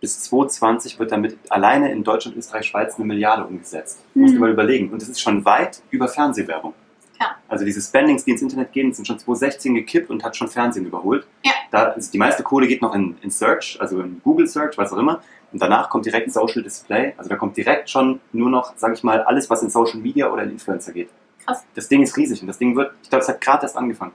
[0.00, 4.00] Bis 2020 wird damit alleine in Deutschland, Österreich, Schweiz eine Milliarde umgesetzt.
[4.14, 4.36] Musst Mhm.
[4.36, 4.92] dir mal überlegen.
[4.92, 6.74] Und das ist schon weit über Fernsehwerbung.
[7.20, 7.36] Ja.
[7.48, 10.86] Also diese Spendings, die ins Internet gehen, sind schon 2016 gekippt und hat schon Fernsehen
[10.86, 11.26] überholt.
[11.44, 11.52] Ja.
[11.70, 14.92] Da ist die meiste Kohle geht noch in, in Search, also in Google Search, was
[14.92, 15.20] auch immer.
[15.52, 17.14] Und danach kommt direkt Social Display.
[17.16, 20.30] Also da kommt direkt schon nur noch, sage ich mal, alles, was in Social Media
[20.30, 21.10] oder in Influencer geht.
[21.44, 21.64] Krass.
[21.74, 24.12] Das Ding ist riesig und das Ding wird, ich glaube, es hat gerade erst angefangen.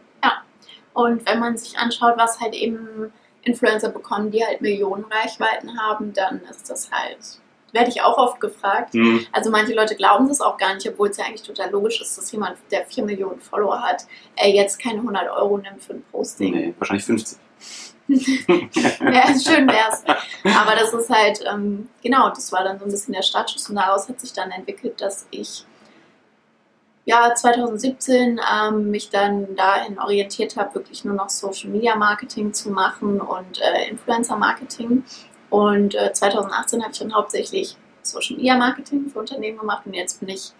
[0.94, 3.12] Und wenn man sich anschaut, was halt eben
[3.44, 7.40] Influencer bekommen, die halt Millionen Reichweiten haben, dann ist das halt,
[7.72, 8.94] werde ich auch oft gefragt.
[8.94, 9.26] Hm.
[9.32, 12.18] Also manche Leute glauben das auch gar nicht, obwohl es ja eigentlich total logisch ist,
[12.18, 14.06] dass jemand, der 4 Millionen Follower hat,
[14.36, 16.54] äh, jetzt keine 100 Euro nimmt für ein Posting.
[16.54, 17.38] Nee, wahrscheinlich 50.
[18.12, 20.04] Ja, schön wär's.
[20.44, 23.76] Aber das ist halt, ähm, genau, das war dann so ein bisschen der Startschuss und
[23.76, 25.66] daraus hat sich dann entwickelt, dass ich
[27.06, 32.70] ja 2017 ähm, mich dann dahin orientiert habe, wirklich nur noch Social Media Marketing zu
[32.70, 35.04] machen und äh, Influencer Marketing.
[35.52, 40.20] Und äh, 2018 habe ich dann hauptsächlich Social Media Marketing für Unternehmen gemacht und jetzt
[40.20, 40.54] bin ich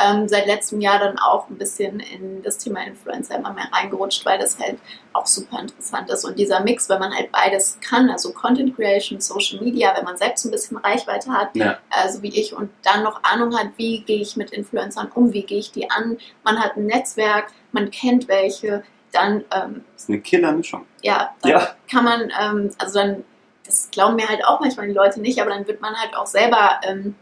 [0.00, 4.24] ähm, seit letztem Jahr dann auch ein bisschen in das Thema Influencer immer mehr reingerutscht,
[4.24, 4.78] weil das halt
[5.12, 6.24] auch super interessant ist.
[6.24, 10.16] Und dieser Mix, wenn man halt beides kann, also Content Creation, Social Media, wenn man
[10.16, 11.78] selbst ein bisschen Reichweite hat, Ja.
[11.90, 15.32] äh, so wie ich, und dann noch Ahnung hat, wie gehe ich mit Influencern um,
[15.32, 20.04] wie gehe ich die an, man hat ein Netzwerk, man kennt welche, dann, ähm, Das
[20.04, 20.86] ist eine Killer-Mischung.
[21.02, 21.74] ja, dann Ja.
[21.90, 23.24] kann man, ähm, also dann,
[23.68, 26.26] das glauben mir halt auch manchmal die Leute nicht, aber dann wird man halt auch
[26.26, 27.14] selber ähm,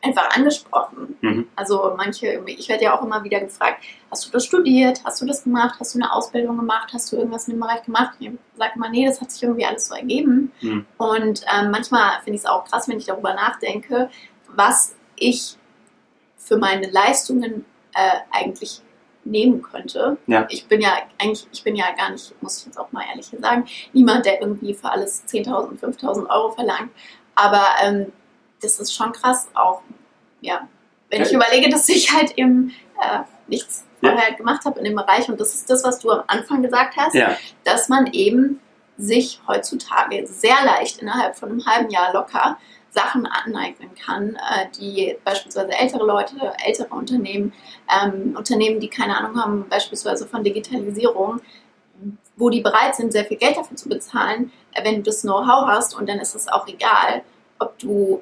[0.00, 1.16] einfach angesprochen.
[1.20, 1.48] Mhm.
[1.56, 5.26] Also manche, ich werde ja auch immer wieder gefragt, hast du das studiert, hast du
[5.26, 8.14] das gemacht, hast du eine Ausbildung gemacht, hast du irgendwas in dem Bereich gemacht?
[8.20, 10.52] Ich sage immer, nee, das hat sich irgendwie alles so ergeben.
[10.60, 10.86] Mhm.
[10.98, 14.08] Und ähm, manchmal finde ich es auch krass, wenn ich darüber nachdenke,
[14.54, 15.56] was ich
[16.36, 17.64] für meine Leistungen
[17.94, 18.82] äh, eigentlich
[19.24, 20.16] nehmen könnte.
[20.26, 20.46] Ja.
[20.50, 23.30] Ich bin ja eigentlich, ich bin ja gar nicht, muss ich jetzt auch mal ehrlich
[23.40, 26.90] sagen, niemand, der irgendwie für alles 10.000, 5.000 Euro verlangt.
[27.34, 28.12] Aber ähm,
[28.60, 29.82] das ist schon krass auch,
[30.40, 30.66] ja,
[31.10, 31.26] wenn Ja.
[31.26, 34.10] ich überlege, dass ich halt eben äh, nichts Ja.
[34.12, 36.96] vorher gemacht habe in dem Bereich und das ist das, was du am Anfang gesagt
[36.96, 37.36] hast, Ja.
[37.64, 38.60] dass man eben
[38.98, 42.58] sich heutzutage sehr leicht innerhalb von einem halben Jahr locker
[42.92, 47.52] Sachen aneignen kann, äh, die beispielsweise ältere Leute, ältere Unternehmen,
[47.90, 51.40] ähm, Unternehmen, die keine Ahnung haben, beispielsweise von Digitalisierung,
[52.36, 55.66] wo die bereit sind, sehr viel Geld dafür zu bezahlen, äh, wenn du das Know-how
[55.66, 57.22] hast und dann ist es auch egal,
[57.58, 58.20] ob du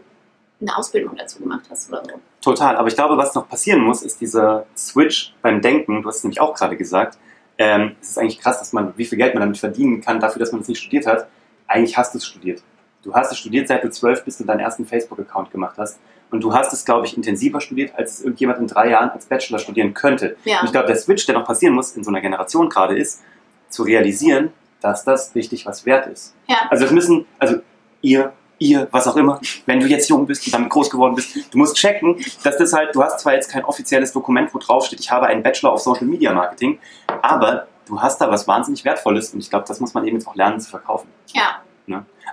[0.60, 2.12] eine Ausbildung dazu gemacht hast oder so.
[2.40, 6.02] Total, aber ich glaube, was noch passieren muss, ist dieser Switch beim Denken.
[6.02, 7.18] Du hast es nämlich auch gerade gesagt.
[7.58, 10.40] Ähm, es ist eigentlich krass, dass man, wie viel Geld man damit verdienen kann, dafür,
[10.40, 11.28] dass man es nicht studiert hat.
[11.66, 12.62] Eigentlich hast du es studiert.
[13.02, 15.98] Du hast es studiert, seit du zwölf bist und deinen ersten Facebook-Account gemacht hast.
[16.30, 19.26] Und du hast es, glaube ich, intensiver studiert, als es irgendjemand in drei Jahren als
[19.26, 20.36] Bachelor studieren könnte.
[20.44, 22.96] Ja, Und ich glaube, der Switch, der noch passieren muss in so einer Generation gerade,
[22.96, 23.22] ist,
[23.68, 26.34] zu realisieren, dass das richtig was wert ist.
[26.48, 27.56] ja, Also es müssen, also
[28.00, 31.36] ihr, ihr, was auch immer, wenn du jetzt jung bist und damit groß geworden bist,
[31.52, 34.86] du musst checken, dass das halt, du hast zwar jetzt kein offizielles Dokument, wo drauf
[34.86, 36.78] steht, ich habe einen Bachelor of Social Media Marketing,
[37.22, 40.28] aber du hast da was wahnsinnig Wertvolles und ich glaube, das muss man eben jetzt
[40.28, 41.08] auch lernen zu verkaufen.
[41.34, 41.62] ja.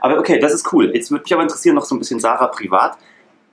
[0.01, 0.91] Aber okay, das ist cool.
[0.93, 2.97] Jetzt würde mich aber interessieren noch so ein bisschen Sarah privat,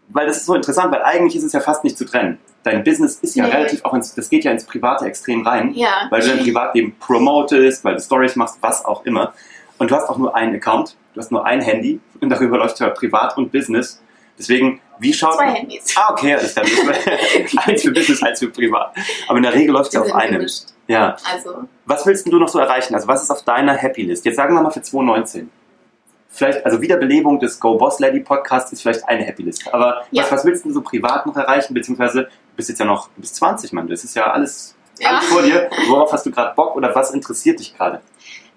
[0.09, 2.38] weil das ist so interessant, weil eigentlich ist es ja fast nicht zu trennen.
[2.62, 3.53] Dein Business ist ja Nee.
[3.53, 6.95] relativ auch ins, das geht ja ins Private extrem rein Ja, weil du dein Privatleben
[6.99, 9.33] promotest, weil du Stories machst, was auch immer.
[9.79, 10.97] Und du hast auch nur einen Account.
[11.14, 14.01] Du hast nur ein Handy und darüber läuft ja Privat und Business.
[14.38, 15.35] Deswegen, wie schaut.
[15.35, 15.95] Zwei Handys.
[15.97, 16.67] Ah, okay, alles klar.
[17.67, 18.95] eins für Business, eins für Privat.
[19.29, 20.38] Aber in der Regel läuft es ja auf einem.
[20.38, 20.64] gemischt.
[20.88, 21.17] Ja.
[21.33, 22.95] Also, Was willst du noch so erreichen?
[22.95, 24.25] Also, was ist auf deiner Happy List?
[24.25, 25.51] Jetzt sagen wir mal für 2019.
[26.35, 29.73] Vielleicht, also Wiederbelebung des Go Boss Lady Podcasts ist vielleicht eine Happy List.
[29.73, 30.25] Aber Ja.
[30.25, 31.75] was, was willst du so privat noch erreichen?
[31.75, 33.87] Beziehungsweise, du bist jetzt ja noch, du bist 20, Mann.
[33.88, 35.11] Das ist ja alles, Ja.
[35.11, 35.70] alles vor dir.
[35.88, 38.01] Worauf hast du gerade Bock oder was interessiert dich gerade?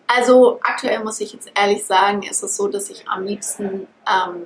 [0.10, 4.44] also aktuell muss ich jetzt ehrlich sagen, ist es so, dass ich am liebsten ähm,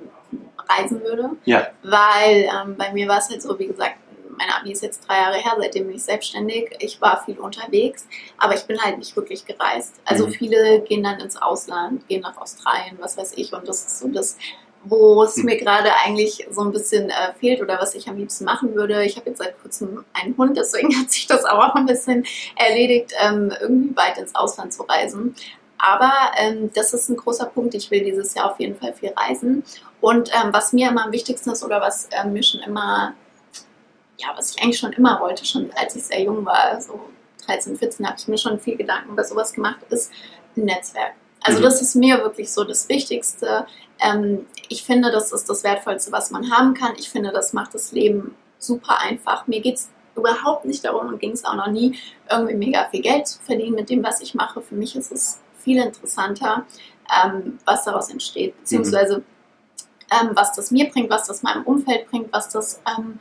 [0.68, 1.30] reisen würde.
[1.44, 1.68] Ja.
[1.84, 3.94] Weil ähm, bei mir war es halt so, wie gesagt,
[4.42, 6.70] mein Abi ist jetzt drei Jahre her, seitdem bin ich selbstständig.
[6.80, 8.06] Ich war viel unterwegs,
[8.38, 9.94] aber ich bin halt nicht wirklich gereist.
[10.04, 10.32] Also Mhm.
[10.32, 13.52] viele gehen dann ins Ausland, gehen nach Australien, was weiß ich.
[13.52, 14.36] Und das ist so das,
[14.84, 15.44] wo es Mhm.
[15.44, 19.04] mir gerade eigentlich so ein bisschen äh, fehlt oder was ich am liebsten machen würde.
[19.04, 22.26] Ich habe jetzt seit kurzem einen Hund, deswegen hat sich das auch ein bisschen
[22.56, 25.36] erledigt, ähm, irgendwie weit ins Ausland zu reisen.
[25.78, 27.74] Aber ähm, das ist ein großer Punkt.
[27.74, 29.64] Ich will dieses Jahr auf jeden Fall viel reisen.
[30.00, 33.14] Und ähm, was mir immer am wichtigsten ist oder was ähm, mir schon immer,
[34.18, 37.00] ja, was ich eigentlich schon immer wollte, schon als ich sehr jung war, so
[37.46, 40.12] 13, 14, habe ich mir schon viel Gedanken über sowas gemacht, ist
[40.56, 41.14] ein Netzwerk.
[41.42, 41.64] Also Mhm.
[41.64, 43.66] das ist mir wirklich so das Wichtigste.
[44.00, 46.92] Ähm, ich finde, das ist das Wertvollste, was man haben kann.
[46.98, 49.46] Ich finde, das macht das Leben super einfach.
[49.48, 51.98] Mir geht es überhaupt nicht darum und ging es auch noch nie,
[52.30, 54.60] irgendwie mega viel Geld zu verdienen mit dem, was ich mache.
[54.60, 56.64] Für mich ist es viel interessanter,
[57.24, 59.22] ähm, was daraus entsteht, beziehungsweise
[60.12, 63.18] ähm, was das mir bringt, was das meinem Umfeld bringt, was das ähm,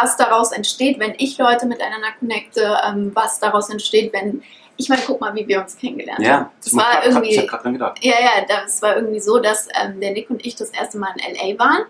[0.00, 4.42] was daraus entsteht, wenn ich Leute miteinander connecte, ähm, was daraus entsteht, wenn
[4.76, 6.24] ich meine, guck mal, wie wir uns kennengelernt haben.
[6.26, 7.98] Ja, Das war hab- irgendwie Ich hab gerade dran gedacht.
[8.02, 11.10] ja, ja, das war irgendwie so, dass ähm, der Nick und ich das erste Mal
[11.16, 11.82] in LA waren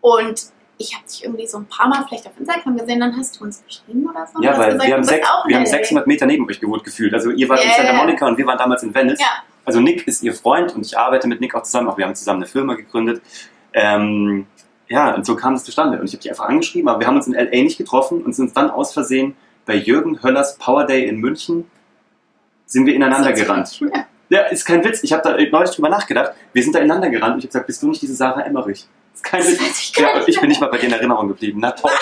[0.00, 0.44] und
[0.78, 3.44] ich habe dich irgendwie so ein paar Mal vielleicht auf Instagram gesehen, dann hast du
[3.44, 4.42] uns geschrieben oder so.
[4.42, 5.70] Ja, weil gesagt, wir haben, sechs, in wir haben LA.
[5.70, 7.12] 600 Meter neben euch gewohnt gefühlt.
[7.12, 7.92] Also ihr wart in Ja, Santa.
[7.92, 9.20] Monica und wir waren damals in Venice.
[9.20, 9.26] Ja,
[9.66, 11.88] Also Nick ist ihr Freund und ich arbeite mit Nick auch zusammen.
[11.90, 13.20] Auch wir haben zusammen eine Firma gegründet.
[13.74, 14.46] Ähm,
[14.90, 15.98] ja, und so kam es zustande.
[16.00, 18.34] Und ich habe dich einfach angeschrieben, aber wir haben uns in LA nicht getroffen und
[18.34, 21.70] sind uns dann aus Versehen bei Jürgen Höllers Power Day in München
[22.66, 23.80] sind wir ineinander gerannt.
[24.28, 25.02] Ja, ist kein Witz.
[25.02, 26.32] Ich habe da neulich drüber nachgedacht.
[26.52, 28.86] Wir sind da ineinander gerannt und ich habe gesagt, bist du nicht diese Sarah Emmerich?
[29.14, 29.92] Ist kein Das Witz.
[29.92, 31.60] ich Ja, ich bin nicht mal bei dir in Erinnerung geblieben.
[31.62, 31.90] Na toll.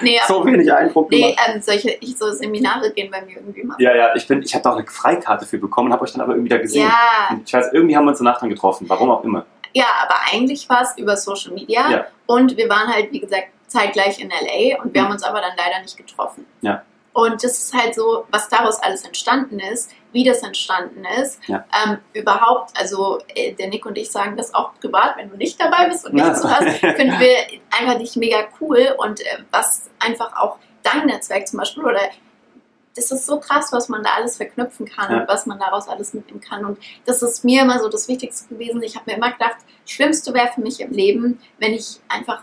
[0.00, 3.74] Nee, So wenig Eindruck nee ähm, solche ich, so Seminare gehen bei mir irgendwie mal.
[3.80, 6.20] Ja, ja, ich bin, ich habe da auch eine Freikarte für bekommen, habe euch dann
[6.20, 6.86] aber irgendwie da gesehen.
[6.86, 9.44] Ja, Und ich weiß, irgendwie haben wir uns danach dann getroffen, warum auch immer.
[9.72, 12.06] Ja, aber eigentlich war es über Social Media Ja.
[12.26, 15.06] und wir waren halt, wie gesagt, zeitgleich in LA und wir Mhm.
[15.06, 16.46] haben uns aber dann leider nicht getroffen.
[16.60, 16.82] Ja.
[17.12, 21.40] Und das ist halt so, was daraus alles entstanden ist, wie das entstanden ist.
[21.48, 21.64] Ja.
[21.84, 25.60] Ähm, überhaupt, also äh, der Nick und ich sagen das auch privat, wenn du nicht
[25.60, 26.28] dabei bist und Ja.
[26.28, 27.36] nicht zuhörst, finden wir
[27.76, 32.00] einfach dich mega cool und äh, was einfach auch dein Netzwerk zum Beispiel oder
[33.00, 35.20] das ist so krass, was man da alles verknüpfen kann Ja.
[35.20, 36.64] und was man daraus alles mitnehmen kann.
[36.64, 38.82] Und das ist mir immer so das Wichtigste gewesen.
[38.82, 42.42] Ich habe mir immer gedacht, Schlimmste wäre für mich im Leben, wenn ich einfach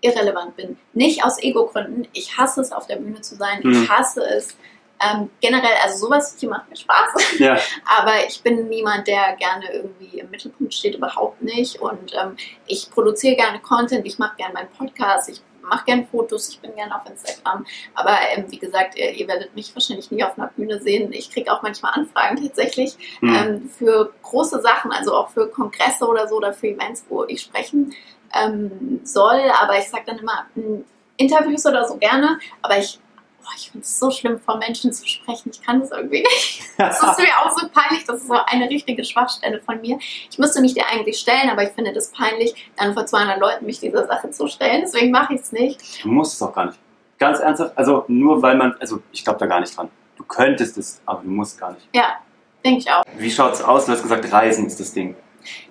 [0.00, 0.76] irrelevant bin.
[0.92, 2.06] Nicht aus Ego-Gründen.
[2.12, 3.60] Ich hasse es, auf der Bühne zu sein.
[3.62, 3.82] Mhm.
[3.84, 4.56] Ich hasse es.
[5.00, 7.38] Ähm, generell, also sowas hier macht mir Spaß.
[7.38, 7.58] Ja,
[7.98, 11.80] Aber ich bin niemand, der gerne irgendwie im Mittelpunkt steht, überhaupt nicht.
[11.80, 16.48] Und ähm, ich produziere gerne Content, ich mache gerne meinen Podcast, ich mache gerne Fotos,
[16.48, 17.64] ich bin gerne auf Instagram.
[17.94, 21.12] Aber ähm, wie gesagt, ihr, ihr werdet mich wahrscheinlich nie auf einer Bühne sehen.
[21.12, 23.34] Ich kriege auch manchmal Anfragen tatsächlich hm.
[23.34, 27.40] ähm, für große Sachen, also auch für Kongresse oder so oder für Events, wo ich
[27.40, 27.94] sprechen
[28.34, 29.40] ähm, soll.
[29.60, 30.82] Aber ich sage dann immer mh,
[31.16, 32.38] Interviews oder so gerne.
[32.62, 32.98] Aber ich,
[33.44, 35.50] boah, ich finde es so schlimm, vor Menschen zu sprechen.
[35.52, 36.62] Ich kann das irgendwie nicht.
[36.78, 38.04] Das ist mir auch so peinlich.
[38.04, 39.98] Das ist so eine richtige Schwachstelle von mir.
[40.30, 43.66] Ich müsste mich dir eigentlich stellen, aber ich finde das peinlich, dann vor 200 Leuten
[43.66, 44.80] mich dieser Sache zu stellen.
[44.82, 46.04] Deswegen mache ich es nicht.
[46.04, 46.78] du musst es auch gar nicht.
[47.18, 49.88] Ganz ernsthaft, also nur weil man, also ich glaube da gar nicht dran.
[50.16, 51.88] Du könntest es, aber du musst gar nicht.
[51.94, 52.18] Ja,
[52.64, 53.04] denke ich auch.
[53.16, 53.86] Wie schaut's aus?
[53.86, 55.16] Du hast gesagt, Reisen ist das Ding.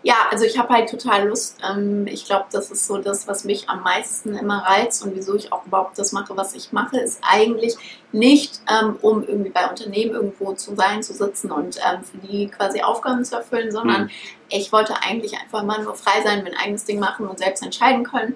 [0.01, 1.57] Ja, also ich habe halt total Lust.
[1.67, 5.35] Ähm, ich glaube, das ist so das, was mich am meisten immer reizt und wieso
[5.35, 7.75] ich auch überhaupt das mache, was ich mache, ist eigentlich
[8.11, 12.47] nicht, ähm, um irgendwie bei Unternehmen irgendwo zu sein, zu sitzen und ähm, für die
[12.47, 14.09] quasi Aufgaben zu erfüllen, sondern Mhm.
[14.49, 18.03] ich wollte eigentlich einfach mal nur frei sein, mein eigenes Ding machen und selbst entscheiden
[18.03, 18.35] können.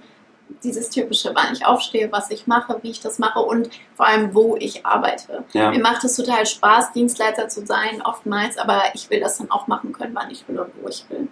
[0.64, 4.34] Dieses typische, wann ich aufstehe, was ich mache, wie ich das mache und vor allem,
[4.34, 5.44] wo ich arbeite.
[5.54, 5.72] Ja.
[5.72, 9.68] Mir macht es total Spaß, Dienstleister zu sein, oftmals, aber ich will das dann auch
[9.68, 11.28] machen können, wann ich will und wo ich will.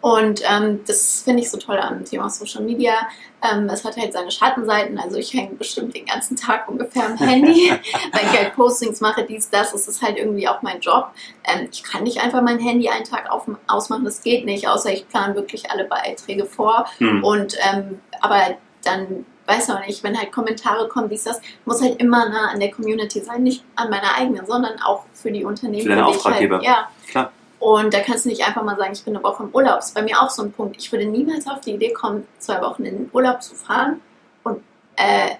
[0.00, 2.94] Und ähm, das finde ich so toll am Thema Social Media.
[3.42, 4.98] Ähm, es hat halt seine Schattenseiten.
[4.98, 7.70] Also ich hänge bestimmt den ganzen Tag ungefähr am Handy,
[8.12, 9.74] weil ich halt Postings mache, dies, das.
[9.74, 11.10] Es ist halt irgendwie auch mein Job.
[11.44, 14.92] Ähm, ich kann nicht einfach mein Handy einen Tag auf, ausmachen, das geht nicht, außer
[14.92, 16.86] ich plane wirklich alle Beiträge vor.
[16.98, 17.22] Hm.
[17.22, 22.00] Und ähm, aber dann weiß auch nicht, wenn halt Kommentare kommen, dies, das, muss halt
[22.00, 25.82] immer nah an der Community sein, nicht an meiner eigenen, sondern auch für die Unternehmen.
[25.82, 26.56] Für deine die ich Auftraggeber.
[26.56, 26.90] Halt, ja.
[27.08, 27.32] Klar.
[27.58, 29.76] Und da kannst du nicht einfach mal sagen, ich bin eine Woche im Urlaub.
[29.76, 30.76] Das ist bei mir auch so ein Punkt.
[30.78, 34.00] Ich würde niemals auf die Idee kommen, zwei Wochen in den Urlaub zu fahren
[34.44, 34.62] und
[34.96, 35.34] äh,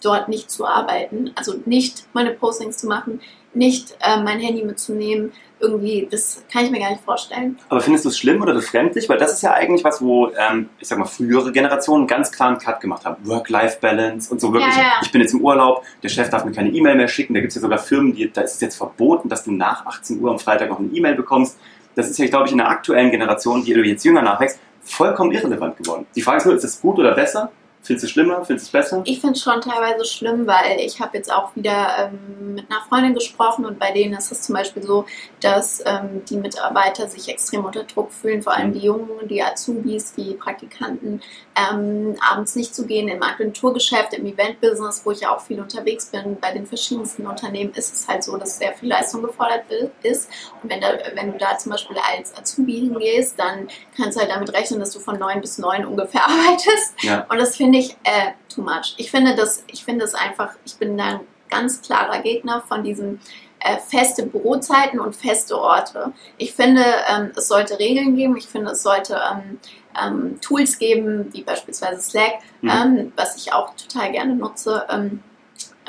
[0.00, 1.32] dort nicht zu arbeiten.
[1.34, 3.20] Also nicht meine Postings zu machen,
[3.54, 5.32] nicht äh, mein Handy mitzunehmen.
[5.64, 7.58] Irgendwie, das kann ich mir gar nicht vorstellen.
[7.68, 9.08] Aber findest du es schlimm oder befremdlich?
[9.08, 12.50] Weil das ist ja eigentlich was, wo, ähm, ich sag mal, frühere Generationen ganz klar
[12.50, 13.16] einen Cut gemacht haben.
[13.26, 14.74] Work-Life-Balance und so wirklich.
[14.76, 14.92] Ja, ja.
[15.02, 17.34] Ich bin jetzt im Urlaub, der Chef darf mir keine E-Mail mehr schicken.
[17.34, 19.86] Da gibt es ja sogar Firmen, die, da ist es jetzt verboten, dass du nach
[19.86, 21.58] 18 Uhr am Freitag noch eine E-Mail bekommst.
[21.94, 25.76] Das ist ja, glaube ich, in der aktuellen Generation, die jetzt jünger nachwächst, vollkommen irrelevant
[25.76, 26.06] geworden.
[26.14, 27.50] Die Frage ist nur, ist es gut oder besser?
[27.84, 28.44] Findest du es schlimmer?
[28.44, 29.02] Findest du es besser?
[29.04, 32.80] Ich finde es schon teilweise schlimm, weil ich habe jetzt auch wieder ähm, mit einer
[32.88, 35.04] Freundin gesprochen und bei denen ist es zum Beispiel so,
[35.40, 38.72] dass ähm, die Mitarbeiter sich extrem unter Druck fühlen, vor allem Mhm.
[38.72, 41.20] die Jungen, die Azubis, die Praktikanten,
[41.56, 46.06] ähm, abends nicht zu gehen im Agenturgeschäft, im Eventbusiness, wo ich ja auch viel unterwegs
[46.06, 49.64] bin, bei den verschiedensten Unternehmen ist es halt so, dass sehr viel Leistung gefordert
[50.02, 50.28] ist.
[50.62, 54.30] Und wenn, da, wenn du da zum Beispiel als Azubi hingehst, dann kannst du halt
[54.30, 56.94] damit rechnen, dass du von neun bis neun ungefähr arbeitest.
[57.02, 57.26] Ja.
[57.28, 58.94] Und das finde ich äh, too much.
[58.96, 62.82] Ich finde das, ich finde es einfach, ich bin da ein ganz klarer Gegner von
[62.82, 63.20] diesen
[63.60, 66.12] äh, feste Bürozeiten und feste Orte.
[66.36, 68.36] Ich finde, ähm, es sollte Regeln geben.
[68.36, 69.58] Ich finde, es sollte ähm,
[70.00, 72.70] ähm, Tools geben, wie beispielsweise Slack, Mhm.
[72.70, 74.84] ähm, was ich auch total gerne nutze.
[74.90, 75.22] Ähm,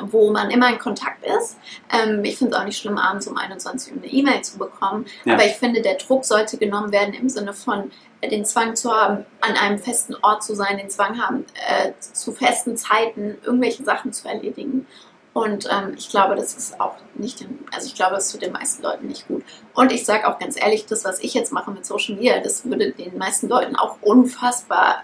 [0.02, 1.58] wo man immer in Kontakt ist.
[1.90, 5.06] Ähm, ich finde es auch nicht schlimm, abends um 21 Uhr eine E-Mail zu bekommen.
[5.24, 5.36] Ja.
[5.36, 7.92] Aber ich finde, der Druck sollte genommen werden im Sinne von
[8.30, 12.32] den Zwang zu haben, an einem festen Ort zu sein, den Zwang haben, äh, zu
[12.32, 14.88] festen Zeiten irgendwelche Sachen zu erledigen.
[15.34, 18.54] Und ähm, ich glaube, das ist auch nicht, den, also ich glaube, das tut den
[18.54, 19.44] meisten Leuten nicht gut.
[19.74, 22.64] Und ich sage auch ganz ehrlich, das, was ich jetzt mache mit Social Media, das
[22.64, 25.04] würde den meisten Leuten auch unfassbar,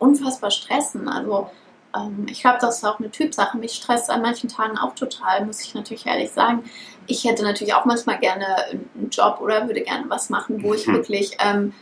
[0.00, 1.08] unfassbar stressen.
[1.08, 1.48] Also
[1.94, 3.58] ähm, ich glaube, das ist auch eine Typsache.
[3.58, 6.64] Mich stresst an manchen Tagen auch total, muss ich natürlich ehrlich sagen.
[7.06, 10.86] Ich hätte natürlich auch manchmal gerne einen Job oder würde gerne was machen, wo ich
[10.88, 10.94] Mhm.
[10.94, 11.74] wirklich, ähm,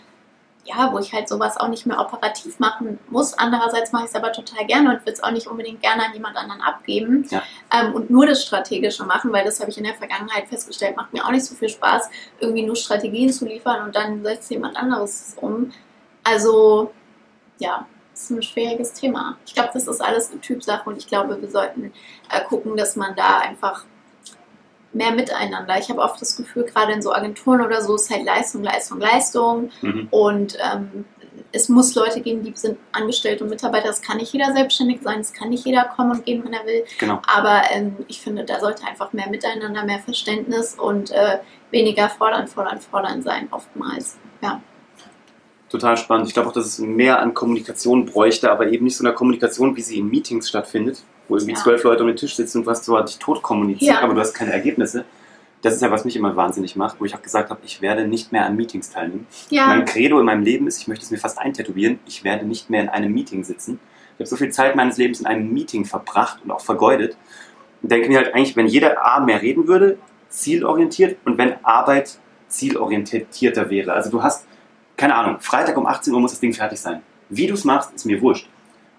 [0.65, 3.35] ja, wo ich halt sowas auch nicht mehr operativ machen muss.
[3.35, 6.13] Andererseits mache ich es aber total gerne und würde es auch nicht unbedingt gerne an
[6.13, 7.43] jemand anderen abgeben Ja.
[7.73, 11.13] ähm, und nur das Strategische machen, weil das habe ich in der Vergangenheit festgestellt, macht
[11.13, 14.77] mir auch nicht so viel Spaß, irgendwie nur Strategien zu liefern und dann setzt jemand
[14.77, 15.73] anderes es um.
[16.23, 16.93] Also,
[17.59, 19.39] ja, das ist ein schwieriges Thema.
[19.47, 21.93] Ich glaube, das ist alles eine Typsache und ich glaube, wir sollten
[22.31, 23.85] äh, gucken, dass man da einfach
[24.99, 25.79] mehr miteinander.
[25.79, 29.01] Ich habe oft das Gefühl, gerade in so Agenturen oder so, ist halt Leistung, Leistung,
[29.01, 29.71] Leistung.
[29.81, 30.09] Mhm.
[30.11, 31.05] Und ähm,
[31.53, 33.89] es muss Leute geben, die sind Angestellte und Mitarbeiter.
[33.89, 36.67] Es kann nicht jeder selbstständig sein, es kann nicht jeder kommen und gehen, wenn er
[36.67, 36.85] will.
[36.99, 37.23] Genau.
[37.27, 41.39] Aber ähm, ich finde, da sollte einfach mehr Miteinander, mehr Verständnis und äh,
[41.71, 44.19] weniger fordern, fordern, fordern sein, oftmals.
[44.43, 44.61] Ja.
[45.71, 46.27] Total spannend.
[46.27, 49.77] Ich glaube auch, dass es mehr an Kommunikation bräuchte, aber eben nicht so eine Kommunikation,
[49.77, 51.59] wie sie in Meetings stattfindet, wo irgendwie Ja.
[51.63, 54.01] zwölf Leute um den Tisch sitzen und du hast zwar dich tot kommuniziert, Ja.
[54.03, 55.05] aber du hast keine Ergebnisse.
[55.63, 58.07] Das ist ja, was mich immer wahnsinnig macht, wo ich auch gesagt habe, ich werde
[58.07, 59.27] nicht mehr an Meetings teilnehmen.
[59.51, 62.47] Ja, Mein Credo in meinem Leben ist, ich möchte es mir fast eintätowieren, ich werde
[62.47, 63.81] nicht mehr in einem Meeting sitzen.
[64.15, 67.17] Ich habe so viel Zeit meines Lebens in einem Meeting verbracht und auch vergeudet.
[67.83, 72.19] Und denke mir halt eigentlich, wenn jeder A mehr reden würde, zielorientiert und wenn Arbeit
[72.49, 73.93] zielorientierter wäre.
[73.93, 74.47] Also du hast,
[74.97, 77.03] keine Ahnung, Freitag um 18 Uhr muss das Ding fertig sein.
[77.29, 78.49] Wie du es machst, ist mir wurscht.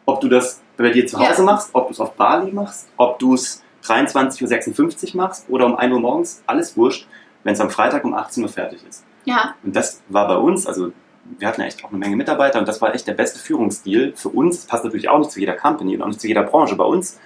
[0.05, 1.43] Ob du das bei dir zu Hause Ja.
[1.43, 5.75] machst, ob du es auf Bali machst, ob du es 23.56 Uhr machst oder um
[5.75, 7.07] 1 Uhr morgens, alles wurscht,
[7.43, 9.03] wenn es am Freitag um 18 Uhr fertig ist.
[9.25, 10.91] ja, Und das war bei uns, also
[11.37, 14.13] wir hatten ja echt auch eine Menge Mitarbeiter und das war echt der beste Führungsstil
[14.15, 14.57] für uns.
[14.57, 16.75] Das passt natürlich auch nicht zu jeder Company und auch nicht zu jeder Branche.
[16.75, 17.19] Bei uns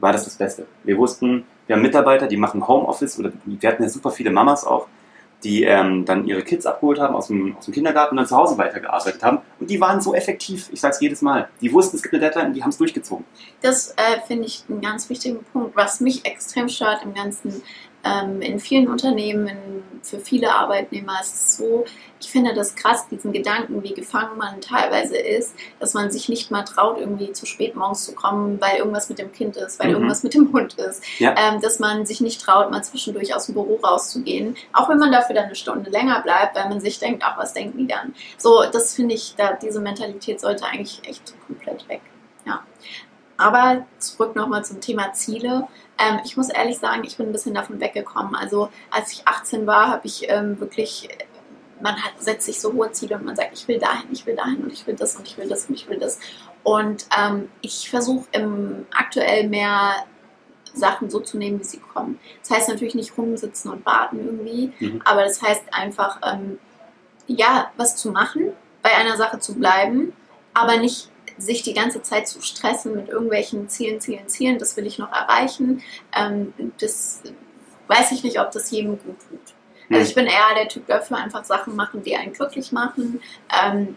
[0.00, 0.66] war das das Beste.
[0.82, 4.64] Wir wussten, wir haben Mitarbeiter, die machen Homeoffice oder wir hatten ja super viele Mamas
[4.66, 4.86] auch,
[5.44, 8.36] die ähm, dann ihre Kids abgeholt haben aus dem, aus dem Kindergarten und dann zu
[8.36, 9.38] Hause weitergearbeitet haben.
[9.60, 11.48] Und die waren so effektiv, ich sag's jedes Mal.
[11.60, 13.24] Die wussten, es gibt eine Deadline und die haben es durchgezogen.
[13.60, 17.62] das äh, finde ich einen ganz wichtigen Punkt, was mich extrem stört im Ganzen.
[18.04, 21.84] Ähm, in vielen Unternehmen, in, für viele Arbeitnehmer ist es so,
[22.20, 26.50] ich finde das krass, diesen Gedanken, wie gefangen man teilweise ist, dass man sich nicht
[26.50, 29.88] mal traut, irgendwie zu spät morgens zu kommen, weil irgendwas mit dem Kind ist, weil
[29.88, 29.94] Mhm.
[29.94, 31.02] irgendwas mit dem Hund ist.
[31.18, 31.34] Ja.
[31.38, 35.12] Ähm, dass man sich nicht traut, mal zwischendurch aus dem Büro rauszugehen, auch wenn man
[35.12, 38.14] dafür dann eine Stunde länger bleibt, weil man sich denkt, ach, was denken die dann?
[38.38, 42.00] So, das finde ich, da, diese Mentalität sollte eigentlich echt komplett weg.
[43.36, 45.66] Aber zurück nochmal zum Thema Ziele.
[45.98, 48.34] Ähm, ich muss ehrlich sagen, ich bin ein bisschen davon weggekommen.
[48.34, 51.08] Also als ich 18 war, habe ich ähm, wirklich,
[51.80, 54.36] man hat, setzt sich so hohe Ziele und man sagt, ich will dahin, ich will
[54.36, 56.18] dahin und ich will das und ich will das und ich will das.
[56.62, 58.26] Und ähm, ich versuche
[58.96, 59.94] aktuell mehr
[60.72, 62.18] Sachen so zu nehmen, wie sie kommen.
[62.40, 65.02] Das heißt natürlich nicht rumsitzen und warten irgendwie, Mhm.
[65.04, 66.58] aber das heißt einfach, ähm,
[67.26, 68.52] ja, was zu machen,
[68.82, 70.12] bei einer Sache zu bleiben,
[70.52, 74.86] aber nicht sich die ganze Zeit zu stressen mit irgendwelchen Zielen, Zielen, Zielen, das will
[74.86, 75.82] ich noch erreichen.
[76.16, 77.22] Ähm, das
[77.88, 79.54] weiß ich nicht, ob das jedem gut tut.
[79.90, 83.20] Also ich bin eher der Typ dafür, einfach Sachen machen, die einen glücklich machen.
[83.64, 83.96] Ähm,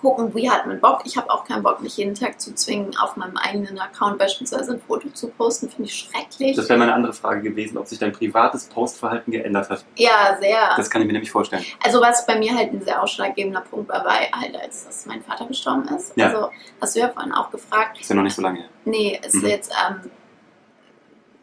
[0.00, 1.02] gucken, wie hat man Bock.
[1.04, 4.72] Ich habe auch keinen Bock, mich jeden Tag zu zwingen, auf meinem eigenen Account beispielsweise
[4.72, 5.68] ein Foto zu posten.
[5.68, 6.56] Finde ich schrecklich.
[6.56, 9.84] Das wäre meine andere Frage gewesen, ob sich dein privates Postverhalten geändert hat.
[9.96, 10.74] ja, sehr.
[10.76, 11.64] Das kann ich mir nämlich vorstellen.
[11.84, 15.22] Also was bei mir halt ein sehr ausschlaggebender Punkt war, war halt, als dass mein
[15.22, 16.12] Vater gestorben ist.
[16.16, 16.26] Ja.
[16.26, 18.00] Also hast du ja vorhin auch gefragt.
[18.00, 18.68] Ist ja noch nicht so lange her.
[18.84, 19.46] Nee, ist Mhm.
[19.46, 20.10] jetzt ähm,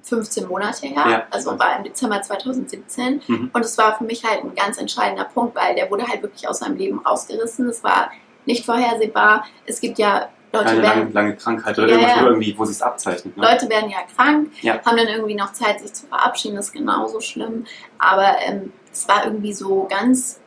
[0.04, 1.04] 15 Monate her.
[1.10, 1.24] Ja.
[1.32, 3.22] Also war im Dezember 2017.
[3.28, 3.50] Mhm.
[3.54, 6.48] Und es war für mich halt ein ganz entscheidender Punkt, weil der wurde halt wirklich
[6.48, 7.68] aus seinem Leben rausgerissen.
[7.68, 8.10] Es war
[8.48, 9.46] nicht vorhersehbar.
[9.66, 12.22] Es gibt ja Leute, Keine lange, werden, lange Krankheit oder Ja, irgendwas, ja.
[12.24, 13.38] wo irgendwie, wo sich abzeichnet.
[13.38, 13.44] Ne?
[13.44, 14.80] Leute werden ja krank, Ja.
[14.86, 16.56] haben dann irgendwie noch Zeit, sich zu verabschieden.
[16.56, 17.66] Das ist genauso schlimm.
[18.00, 20.40] Aber ähm, es war irgendwie so ganz,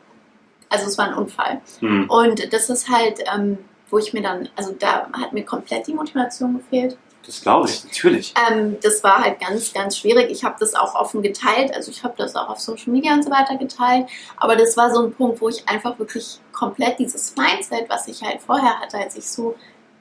[0.70, 1.61] also es war ein Unfall.
[1.80, 2.09] Hm.
[2.09, 3.59] Und das ist halt, ähm,
[3.90, 6.96] wo ich mir dann, also da hat mir komplett die Motivation gefehlt.
[7.30, 8.34] Das glaube ich, natürlich.
[8.50, 10.30] Ähm, das war halt ganz, ganz schwierig.
[10.32, 13.22] Ich habe das auch offen geteilt, also ich habe das auch auf Social Media und
[13.22, 14.08] so weiter geteilt.
[14.36, 18.20] Aber das war so ein Punkt, wo ich einfach wirklich komplett dieses Mindset, was ich
[18.22, 19.54] halt vorher hatte, als ich so,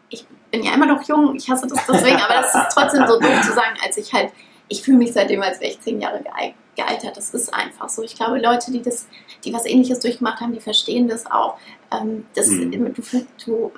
[0.09, 3.19] ich bin ja immer noch jung, ich hasse das deswegen, aber das ist trotzdem so
[3.19, 4.31] doof zu sagen, als ich halt,
[4.67, 7.15] ich fühle mich seitdem, als wäre ich zehn Jahre geal- gealtert.
[7.15, 8.01] Das ist einfach so.
[8.01, 9.07] Ich glaube, Leute, die das,
[9.45, 11.57] die was ähnliches durchgemacht haben, die verstehen das auch.
[11.91, 12.71] Ähm, das, Mhm.
[12.95, 13.03] du,
[13.45, 13.71] du,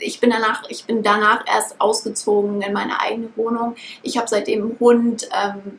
[0.00, 3.76] ich bin danach, ich bin danach erst ausgezogen in meine eigene Wohnung.
[4.02, 5.28] Ich habe seitdem einen Hund.
[5.32, 5.78] Ähm,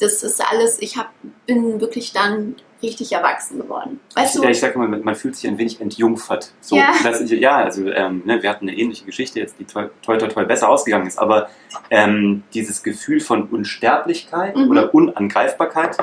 [0.00, 0.80] das ist alles.
[0.80, 1.10] Ich hab,
[1.46, 4.00] bin wirklich dann richtig erwachsen geworden.
[4.14, 4.42] Weißt du?
[4.42, 6.52] Ja, ich sage immer, man fühlt sich ein wenig entjungfert.
[6.60, 6.92] So, Ja.
[7.02, 10.28] Das, ja, also ähm, ne, wir hatten eine ähnliche Geschichte jetzt, die toi toi toi,
[10.28, 11.48] toi besser ausgegangen ist, aber
[11.90, 14.70] ähm, dieses Gefühl von Unsterblichkeit Mhm.
[14.70, 15.96] oder Unangreifbarkeit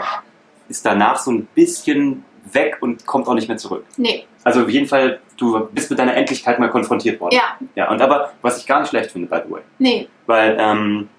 [0.68, 3.86] ist danach so ein bisschen weg und kommt auch nicht mehr zurück.
[3.98, 7.36] Nee, Also auf jeden Fall, du bist mit deiner Endlichkeit mal konfrontiert worden.
[7.36, 10.08] ja, Ja, und aber was ich gar nicht schlecht finde, by the way, nee.
[10.26, 11.10] weil ähm,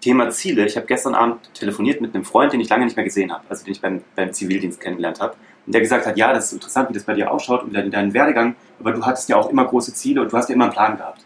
[0.00, 3.04] Thema Ziele, ich habe gestern Abend telefoniert mit einem Freund, den ich lange nicht mehr
[3.04, 5.34] gesehen habe, also den ich beim, beim Zivildienst kennengelernt habe.
[5.66, 7.90] Und der gesagt hat, ja, das ist interessant, wie das bei dir ausschaut und dein,
[7.90, 10.66] deinen Werdegang, aber du hattest ja auch immer große Ziele und du hast ja immer
[10.66, 11.24] einen Plan gehabt.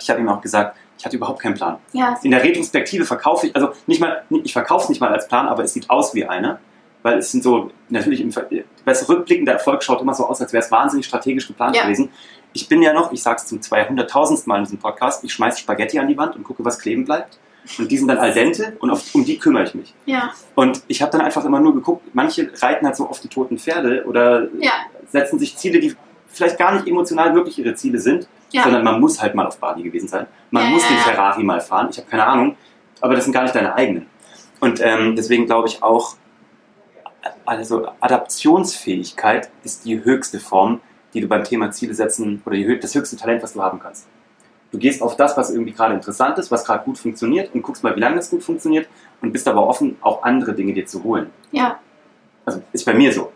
[0.00, 1.78] Ich habe ihm auch gesagt, ich hatte überhaupt keinen Plan.
[1.92, 5.28] Ja, In der Retrospektive verkaufe ich, also nicht mal, ich verkaufe es nicht mal als
[5.28, 6.58] Plan, aber es sieht aus wie einer,
[7.02, 8.48] weil es sind so, natürlich im Ver-
[8.84, 11.82] besser rückblickend, der Erfolg schaut immer so aus, als wäre es wahnsinnig strategisch geplant Ja.
[11.84, 12.10] gewesen.
[12.52, 14.48] Ich bin ja noch, ich sage es zum 200.000.
[14.48, 17.38] Mal in diesem Podcast, ich schmeiße Spaghetti an die Wand und gucke, was kleben bleibt.
[17.78, 19.94] Und die sind dann al dente und auf, um die kümmere ich mich.
[20.06, 23.28] ja, Und ich habe dann einfach immer nur geguckt, manche reiten halt so auf die
[23.28, 24.72] toten Pferde oder ja,
[25.08, 25.94] setzen sich Ziele, die
[26.26, 28.62] vielleicht gar nicht emotional wirklich ihre Ziele sind, ja.
[28.64, 30.26] sondern man muss halt mal auf Bali gewesen sein.
[30.50, 30.96] Man muss den.
[30.96, 31.88] Ferrari mal fahren.
[31.90, 32.56] Ich habe keine Ahnung,
[33.00, 34.06] aber das sind gar nicht deine eigenen.
[34.58, 36.16] Und ähm, deswegen glaube ich auch,
[37.44, 40.80] also Adaptionsfähigkeit ist die höchste Form,
[41.14, 44.06] die du beim Thema Ziele setzen oder die, das höchste Talent, was du haben kannst.
[44.70, 47.82] Du gehst auf das, was irgendwie gerade interessant ist, was gerade gut funktioniert und guckst
[47.82, 48.88] mal, wie lange das gut funktioniert
[49.20, 51.30] und bist aber offen, auch andere Dinge dir zu holen.
[51.52, 51.78] ja.
[52.46, 53.30] Also ist bei mir so.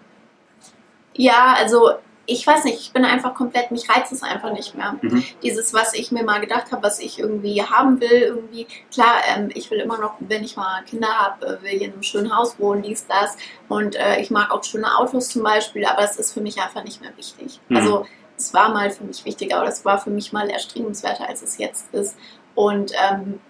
[1.13, 1.91] Ja, also
[2.27, 4.97] ich weiß nicht, ich bin einfach komplett, mich reizt es einfach nicht mehr.
[5.01, 5.25] Mhm.
[5.43, 9.51] Dieses, was ich mir mal gedacht habe, was ich irgendwie haben will, irgendwie, klar, ähm,
[9.55, 12.35] ich will immer noch, wenn ich mal Kinder habe, äh, will ich in einem schönen
[12.35, 13.37] Haus wohnen, dies, das.
[13.69, 16.83] Und äh, ich mag auch schöne Autos zum Beispiel, aber es ist für mich einfach
[16.85, 17.61] nicht mehr wichtig.
[17.69, 17.77] Mhm.
[17.77, 18.07] Also
[18.37, 21.59] es war mal für mich wichtiger oder es war für mich mal erstrebenswerter, als es
[21.59, 22.17] jetzt ist.
[22.55, 23.41] Und ähm,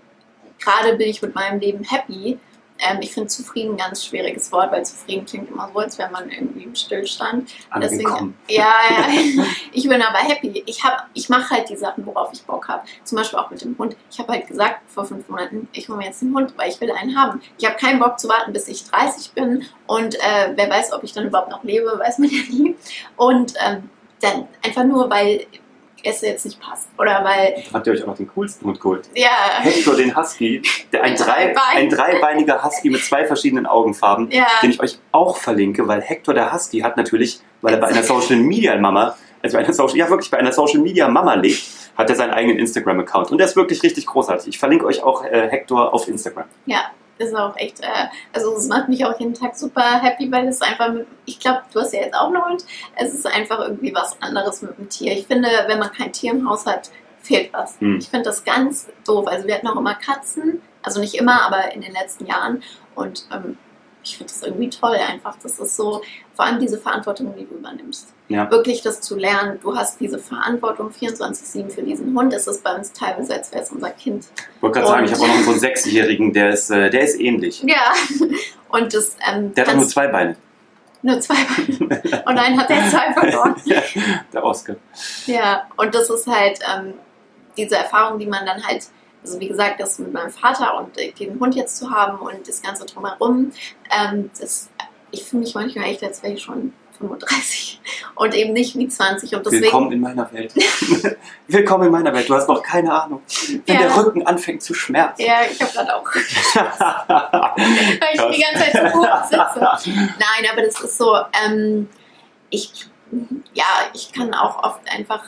[0.59, 2.39] gerade bin ich mit meinem Leben happy.
[2.79, 6.11] Ähm, ich finde zufrieden ein ganz schwieriges Wort, weil zufrieden klingt immer so, als wäre
[6.11, 7.49] man irgendwie im Stillstand.
[7.81, 10.62] Deswegen, ja, ja, ich bin aber happy.
[10.66, 12.85] Ich, hab- ich mache halt die Sachen, worauf ich Bock habe.
[13.05, 13.97] Zum Beispiel auch mit dem Hund.
[14.11, 16.81] Ich habe halt gesagt vor fünf Monaten, ich hole mir jetzt einen Hund, weil ich
[16.81, 17.41] will einen haben.
[17.59, 21.05] Ich habe keinen Bock zu warten, bis ich 30 bin und äh, wer weiß, ob
[21.05, 22.75] ich dann überhaupt noch lebe, weiß man ja nie.
[23.16, 23.89] Und ähm,
[24.20, 25.47] dann einfach nur, weil
[26.05, 26.89] es jetzt nicht passt.
[26.99, 29.09] Oder weil, Habt ihr euch auch noch den coolsten Hund geholt?
[29.15, 34.47] ja, Hector, den Husky, der ein, drei, ein dreibeiniger Husky mit zwei verschiedenen Augenfarben, ja,
[34.63, 38.03] den ich euch auch verlinke, weil Hector der Husky hat natürlich, weil er bei einer
[38.03, 41.63] Social Media Mama, also bei einer Social, ja wirklich bei einer Social Media Mama lebt,
[41.97, 44.49] hat er seinen eigenen Instagram-Account und der ist wirklich richtig großartig.
[44.49, 46.45] Ich verlinke euch auch äh, Hector auf Instagram.
[46.67, 46.81] ja,
[47.19, 50.61] ist auch echt, äh, also es macht mich auch jeden Tag super happy, weil es
[50.62, 52.65] einfach, mit, ich glaube, du hast ja jetzt auch einen Hund,
[52.97, 55.12] es ist einfach irgendwie was anderes mit dem Tier.
[55.12, 56.91] Ich finde, wenn man kein Tier im Haus hat,
[57.23, 57.81] fehlt was.
[57.81, 57.99] Hm.
[57.99, 59.27] Ich finde das ganz doof.
[59.27, 62.62] Also wir hatten auch immer Katzen, also nicht immer, aber in den letzten Jahren
[62.95, 63.59] und ähm,
[64.05, 65.37] ich finde das irgendwie toll einfach.
[65.43, 66.03] Das ist so,
[66.35, 68.09] vor allem diese Verantwortung, die du übernimmst.
[68.29, 68.51] Ja.
[68.51, 72.33] Wirklich das zu lernen, du hast diese Verantwortung 24-7 für diesen Hund.
[72.33, 74.27] Das ist bei uns teilweise, als wäre es unser Kind.
[74.57, 77.03] Ich wollte gerade sagen, ich habe auch noch so einen Sechsjährigen, der ist, äh, der
[77.03, 77.63] ist ähnlich.
[77.63, 77.93] Ja,
[78.71, 80.37] und das ähm, Der hat auch nur zwei Beine.
[81.03, 82.23] nur zwei Beine.
[82.27, 83.57] Und einen hat er zwei verloren.
[84.33, 84.77] der Oscar.
[85.27, 86.95] Ja, und das ist halt ähm,
[87.59, 88.87] diese Erfahrung, die man dann halt,
[89.25, 92.61] also wie gesagt, das mit meinem Vater und den Hund jetzt zu haben und das
[92.62, 93.53] Ganze drumherum,
[93.91, 94.68] ähm, das
[95.11, 97.81] ich fühle mich manchmal echt, als wäre ich schon 35
[98.16, 99.64] und eben nicht wie 20 und deswegen...
[99.64, 100.53] Willkommen in meiner Welt.
[101.49, 102.29] Willkommen in meiner Welt.
[102.29, 103.22] Du hast noch keine Ahnung.
[103.66, 103.83] Wenn Ja.
[103.83, 105.22] der Rücken anfängt zu schmerzen.
[105.22, 109.91] Ja, ich habe gerade auch, weil ich die ganze Zeit so hoch sitze.
[109.95, 111.89] Nein, aber das ist so, ähm,
[112.51, 112.87] ich,
[113.55, 113.64] ja,
[113.95, 115.25] ich kann auch oft einfach,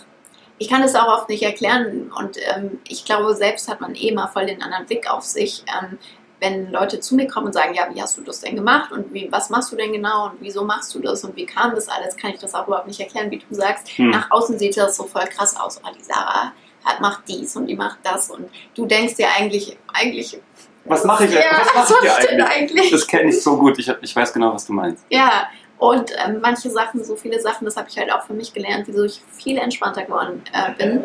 [0.58, 4.12] ich kann es auch oft nicht erklären und ähm, ich glaube, selbst hat man eh
[4.12, 5.98] mal voll den anderen Blick auf sich, ähm,
[6.40, 9.12] wenn Leute zu mir kommen und sagen, ja, wie hast du das denn gemacht und
[9.12, 11.88] wie, was machst du denn genau und wieso machst du das und wie kam das
[11.88, 13.88] alles, kann ich das auch überhaupt nicht erklären, wie du sagst.
[13.96, 14.10] Hm.
[14.10, 16.52] Nach außen sieht das so voll krass aus, oh, die Sarah
[16.84, 20.40] hat, macht dies und die macht das und du denkst dir eigentlich, eigentlich,
[20.84, 22.80] Was mache ich, ja, was was mach ich denn eigentlich?
[22.80, 22.90] eigentlich?
[22.90, 23.78] Das kenne ich so gut.
[23.78, 25.04] Ich, ich weiß genau, was du meinst.
[25.10, 25.48] Ja,
[25.78, 28.86] und ähm, manche Sachen, so viele Sachen, das habe ich halt auch für mich gelernt,
[28.86, 31.04] wieso ich viel entspannter geworden äh, bin.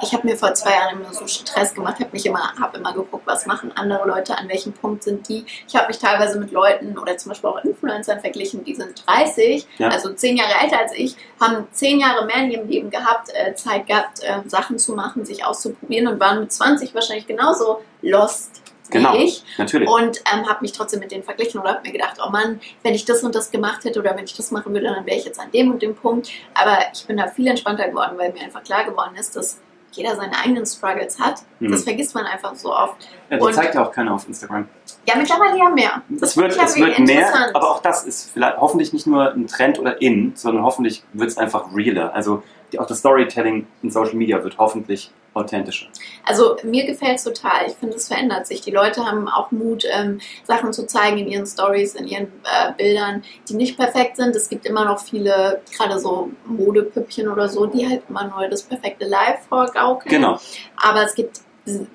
[0.00, 2.92] Ich habe mir vor zwei Jahren immer so Stress gemacht, habe mich immer, habe immer
[2.92, 5.44] geguckt, was machen andere Leute, an welchem Punkt sind die.
[5.66, 9.66] Ich habe mich teilweise mit Leuten oder zum Beispiel auch Influencern verglichen, die sind 30,
[9.78, 9.88] Ja.
[9.88, 13.54] also zehn Jahre älter als ich, haben zehn Jahre mehr in ihrem Leben gehabt, äh,
[13.54, 18.62] Zeit gehabt, äh, Sachen zu machen, sich auszuprobieren und waren mit 20 wahrscheinlich genauso lost
[18.90, 19.14] Genau.
[19.14, 19.88] wie ich Natürlich.
[19.88, 22.94] und ähm, habe mich trotzdem mit denen verglichen oder habe mir gedacht, oh Mann, wenn
[22.94, 25.24] ich das und das gemacht hätte oder wenn ich das machen würde, dann wäre ich
[25.24, 26.30] jetzt an dem und dem Punkt.
[26.54, 29.60] Aber ich bin da viel entspannter geworden, weil mir einfach klar geworden ist, dass
[29.92, 31.42] jeder seine eigenen Struggles hat.
[31.60, 31.70] Hm.
[31.70, 33.08] Das vergisst man einfach so oft.
[33.30, 34.68] Ja, die und- zeigt ja auch keiner auf Instagram.
[35.06, 36.02] Ja, mittlerweile ja mehr.
[36.20, 39.78] Es wird, es wird mehr, aber auch das ist vielleicht hoffentlich nicht nur ein Trend
[39.78, 42.14] oder in, sondern hoffentlich wird es einfach realer.
[42.14, 45.86] Also die, auch das Storytelling in Social Media wird hoffentlich authentischer.
[46.24, 47.66] Also mir gefällt es total.
[47.66, 48.60] Ich finde, es verändert sich.
[48.60, 52.72] Die Leute haben auch Mut, ähm, Sachen zu zeigen in ihren Stories, in ihren äh,
[52.76, 54.34] Bildern, die nicht perfekt sind.
[54.34, 58.62] Es gibt immer noch viele, gerade so Modepüppchen oder so, die halt immer nur das
[58.62, 60.10] perfekte Live vorgaukeln.
[60.10, 60.38] Genau.
[60.76, 61.40] Aber es gibt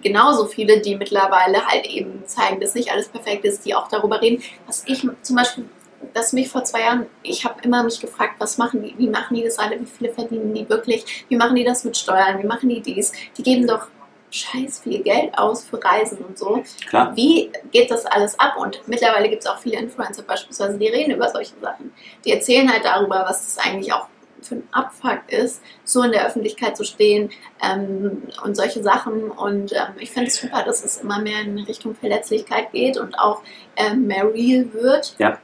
[0.01, 4.21] genauso viele, die mittlerweile halt eben zeigen, dass nicht alles perfekt ist, die auch darüber
[4.21, 4.43] reden.
[4.67, 5.65] Was ich zum Beispiel,
[6.13, 9.35] dass mich vor zwei Jahren, ich habe immer mich gefragt, was machen die, wie machen
[9.35, 12.47] die das alle, wie viele verdienen die wirklich, wie machen die das mit Steuern, wie
[12.47, 13.11] machen die dies?
[13.37, 13.87] Die geben doch
[14.33, 16.63] scheiß viel Geld aus für Reisen und so.
[16.87, 17.15] Klar.
[17.15, 18.55] Wie geht das alles ab?
[18.57, 21.93] Und mittlerweile gibt es auch viele Influencer beispielsweise, die reden über solche Sachen.
[22.25, 24.07] Die erzählen halt darüber, was das eigentlich auch
[24.41, 27.29] für ein Abfuck ist, so in der Öffentlichkeit zu stehen
[27.63, 29.31] ähm, und solche Sachen.
[29.31, 33.17] Und ähm, ich finde es super, dass es immer mehr in Richtung Verletzlichkeit geht und
[33.17, 33.41] auch
[33.77, 35.15] ähm, mehr real wird.
[35.17, 35.39] Ja.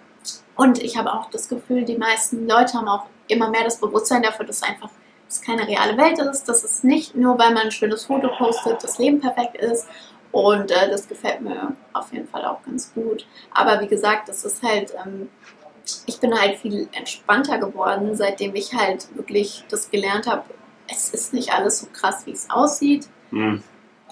[0.60, 4.22] Und ich habe auch das Gefühl, die meisten Leute haben auch immer mehr das Bewusstsein
[4.24, 4.90] dafür, dass einfach
[5.30, 8.84] es keine reale Welt ist, dass es nicht nur, weil man ein schönes Foto postet,
[8.84, 9.88] das Leben perfekt ist.
[10.32, 13.26] Und äh, das gefällt mir auf jeden Fall auch ganz gut.
[13.54, 15.30] Aber wie gesagt, das ist halt, ähm,
[16.08, 20.44] ich bin halt viel entspannter geworden, seitdem ich halt wirklich das gelernt habe.
[20.92, 23.08] Es ist nicht alles so krass, wie es aussieht.
[23.30, 23.64] Hm.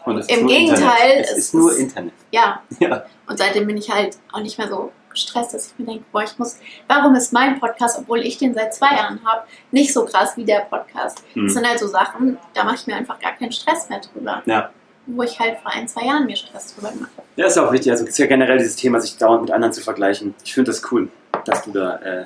[0.06, 1.26] Und es Im nur Gegenteil, Internet.
[1.26, 2.14] Es es ist nur ist- Internet.
[2.32, 3.04] Ja, Ja.
[3.28, 6.24] und seitdem bin ich halt auch nicht mehr so gestresst, dass ich mir denke, boah,
[6.24, 6.57] ich muss,
[6.88, 10.45] warum ist mein Podcast, obwohl ich den seit zwei Jahren habe, nicht so krass wie
[10.45, 11.20] der Podcast?
[11.20, 11.49] Das Hm.
[11.49, 14.41] sind halt so Sachen, da mache ich mir einfach gar keinen Stress mehr drüber.
[14.45, 14.70] Ja.
[15.07, 17.28] Wo ich halt vor ein, zwei Jahren mir Stress drüber gemacht habe.
[17.38, 17.91] Ja, ist auch wichtig.
[17.91, 20.36] Also es ist ja generell dieses Thema, sich dauernd mit anderen zu vergleichen.
[20.43, 21.09] Ich finde das cool,
[21.45, 22.26] dass du da, äh,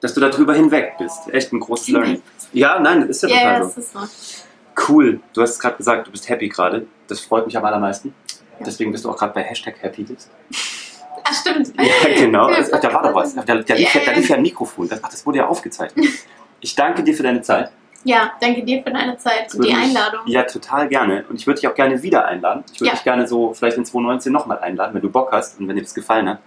[0.00, 1.28] dass du da drüber hinweg bist.
[1.32, 2.20] Echt ein großes Learning.
[2.52, 3.68] Ja, nein, das ist ja total so.
[3.68, 4.00] das ist so.
[4.88, 5.20] Cool.
[5.32, 6.86] Du hast gerade gesagt, du bist happy gerade.
[7.06, 8.12] Das freut mich am allermeisten.
[8.58, 8.64] Ja.
[8.66, 10.28] Deswegen bist du auch gerade bei Hashtag Happylist.
[11.24, 11.72] Ach, stimmt.
[11.76, 12.50] Ja, genau.
[12.50, 13.34] Da war doch was.
[13.34, 14.88] Da, da, lief, ja, da lief ja ein Mikrofon.
[14.88, 16.06] Das, ach, das wurde ja aufgezeichnet.
[16.60, 17.70] Ich danke dir für deine Zeit.
[18.04, 20.20] Ja, danke dir für deine Zeit und die Einladung.
[20.26, 21.24] Ja, total gerne.
[21.28, 22.64] Und ich würde dich auch gerne wieder einladen.
[22.72, 22.94] Ich würde Ja.
[22.94, 25.82] dich gerne so vielleicht in 2019 nochmal einladen, wenn du Bock hast und wenn dir
[25.82, 26.38] das gefallen hat.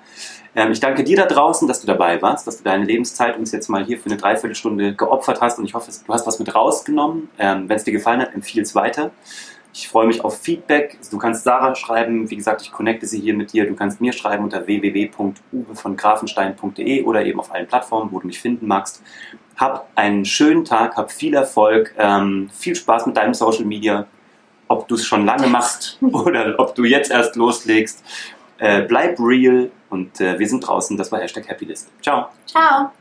[0.54, 3.54] Ähm, ich danke dir da draußen, dass du dabei warst, dass du deine Lebenszeit uns
[3.54, 6.54] jetzt mal hier für eine Dreiviertelstunde geopfert hast und ich hoffe, du hast was mit
[6.54, 7.30] rausgenommen.
[7.40, 9.12] Ähm, wenn es dir gefallen hat, empfiehl es weiter.
[9.78, 10.98] Ich freue mich auf Feedback.
[11.12, 12.30] Du kannst Sarah schreiben.
[12.30, 13.68] Wie gesagt, ich connecte sie hier mit dir.
[13.68, 15.34] Du kannst mir schreiben unter www.uwe
[17.04, 19.04] oder eben auf allen Plattformen, wo du mich finden magst.
[19.58, 24.08] Hab einen schönen Tag, hab viel Erfolg, ähm, viel Spaß mit deinem Social Media.
[24.70, 28.02] Ob du es schon lange machst oder ob du jetzt erst loslegst.
[28.60, 30.96] Äh, bleib real und äh, wir sind draußen.
[30.96, 31.92] Das war Hashtag Happylist.
[32.02, 32.30] Ciao.
[32.46, 32.92] Ciao.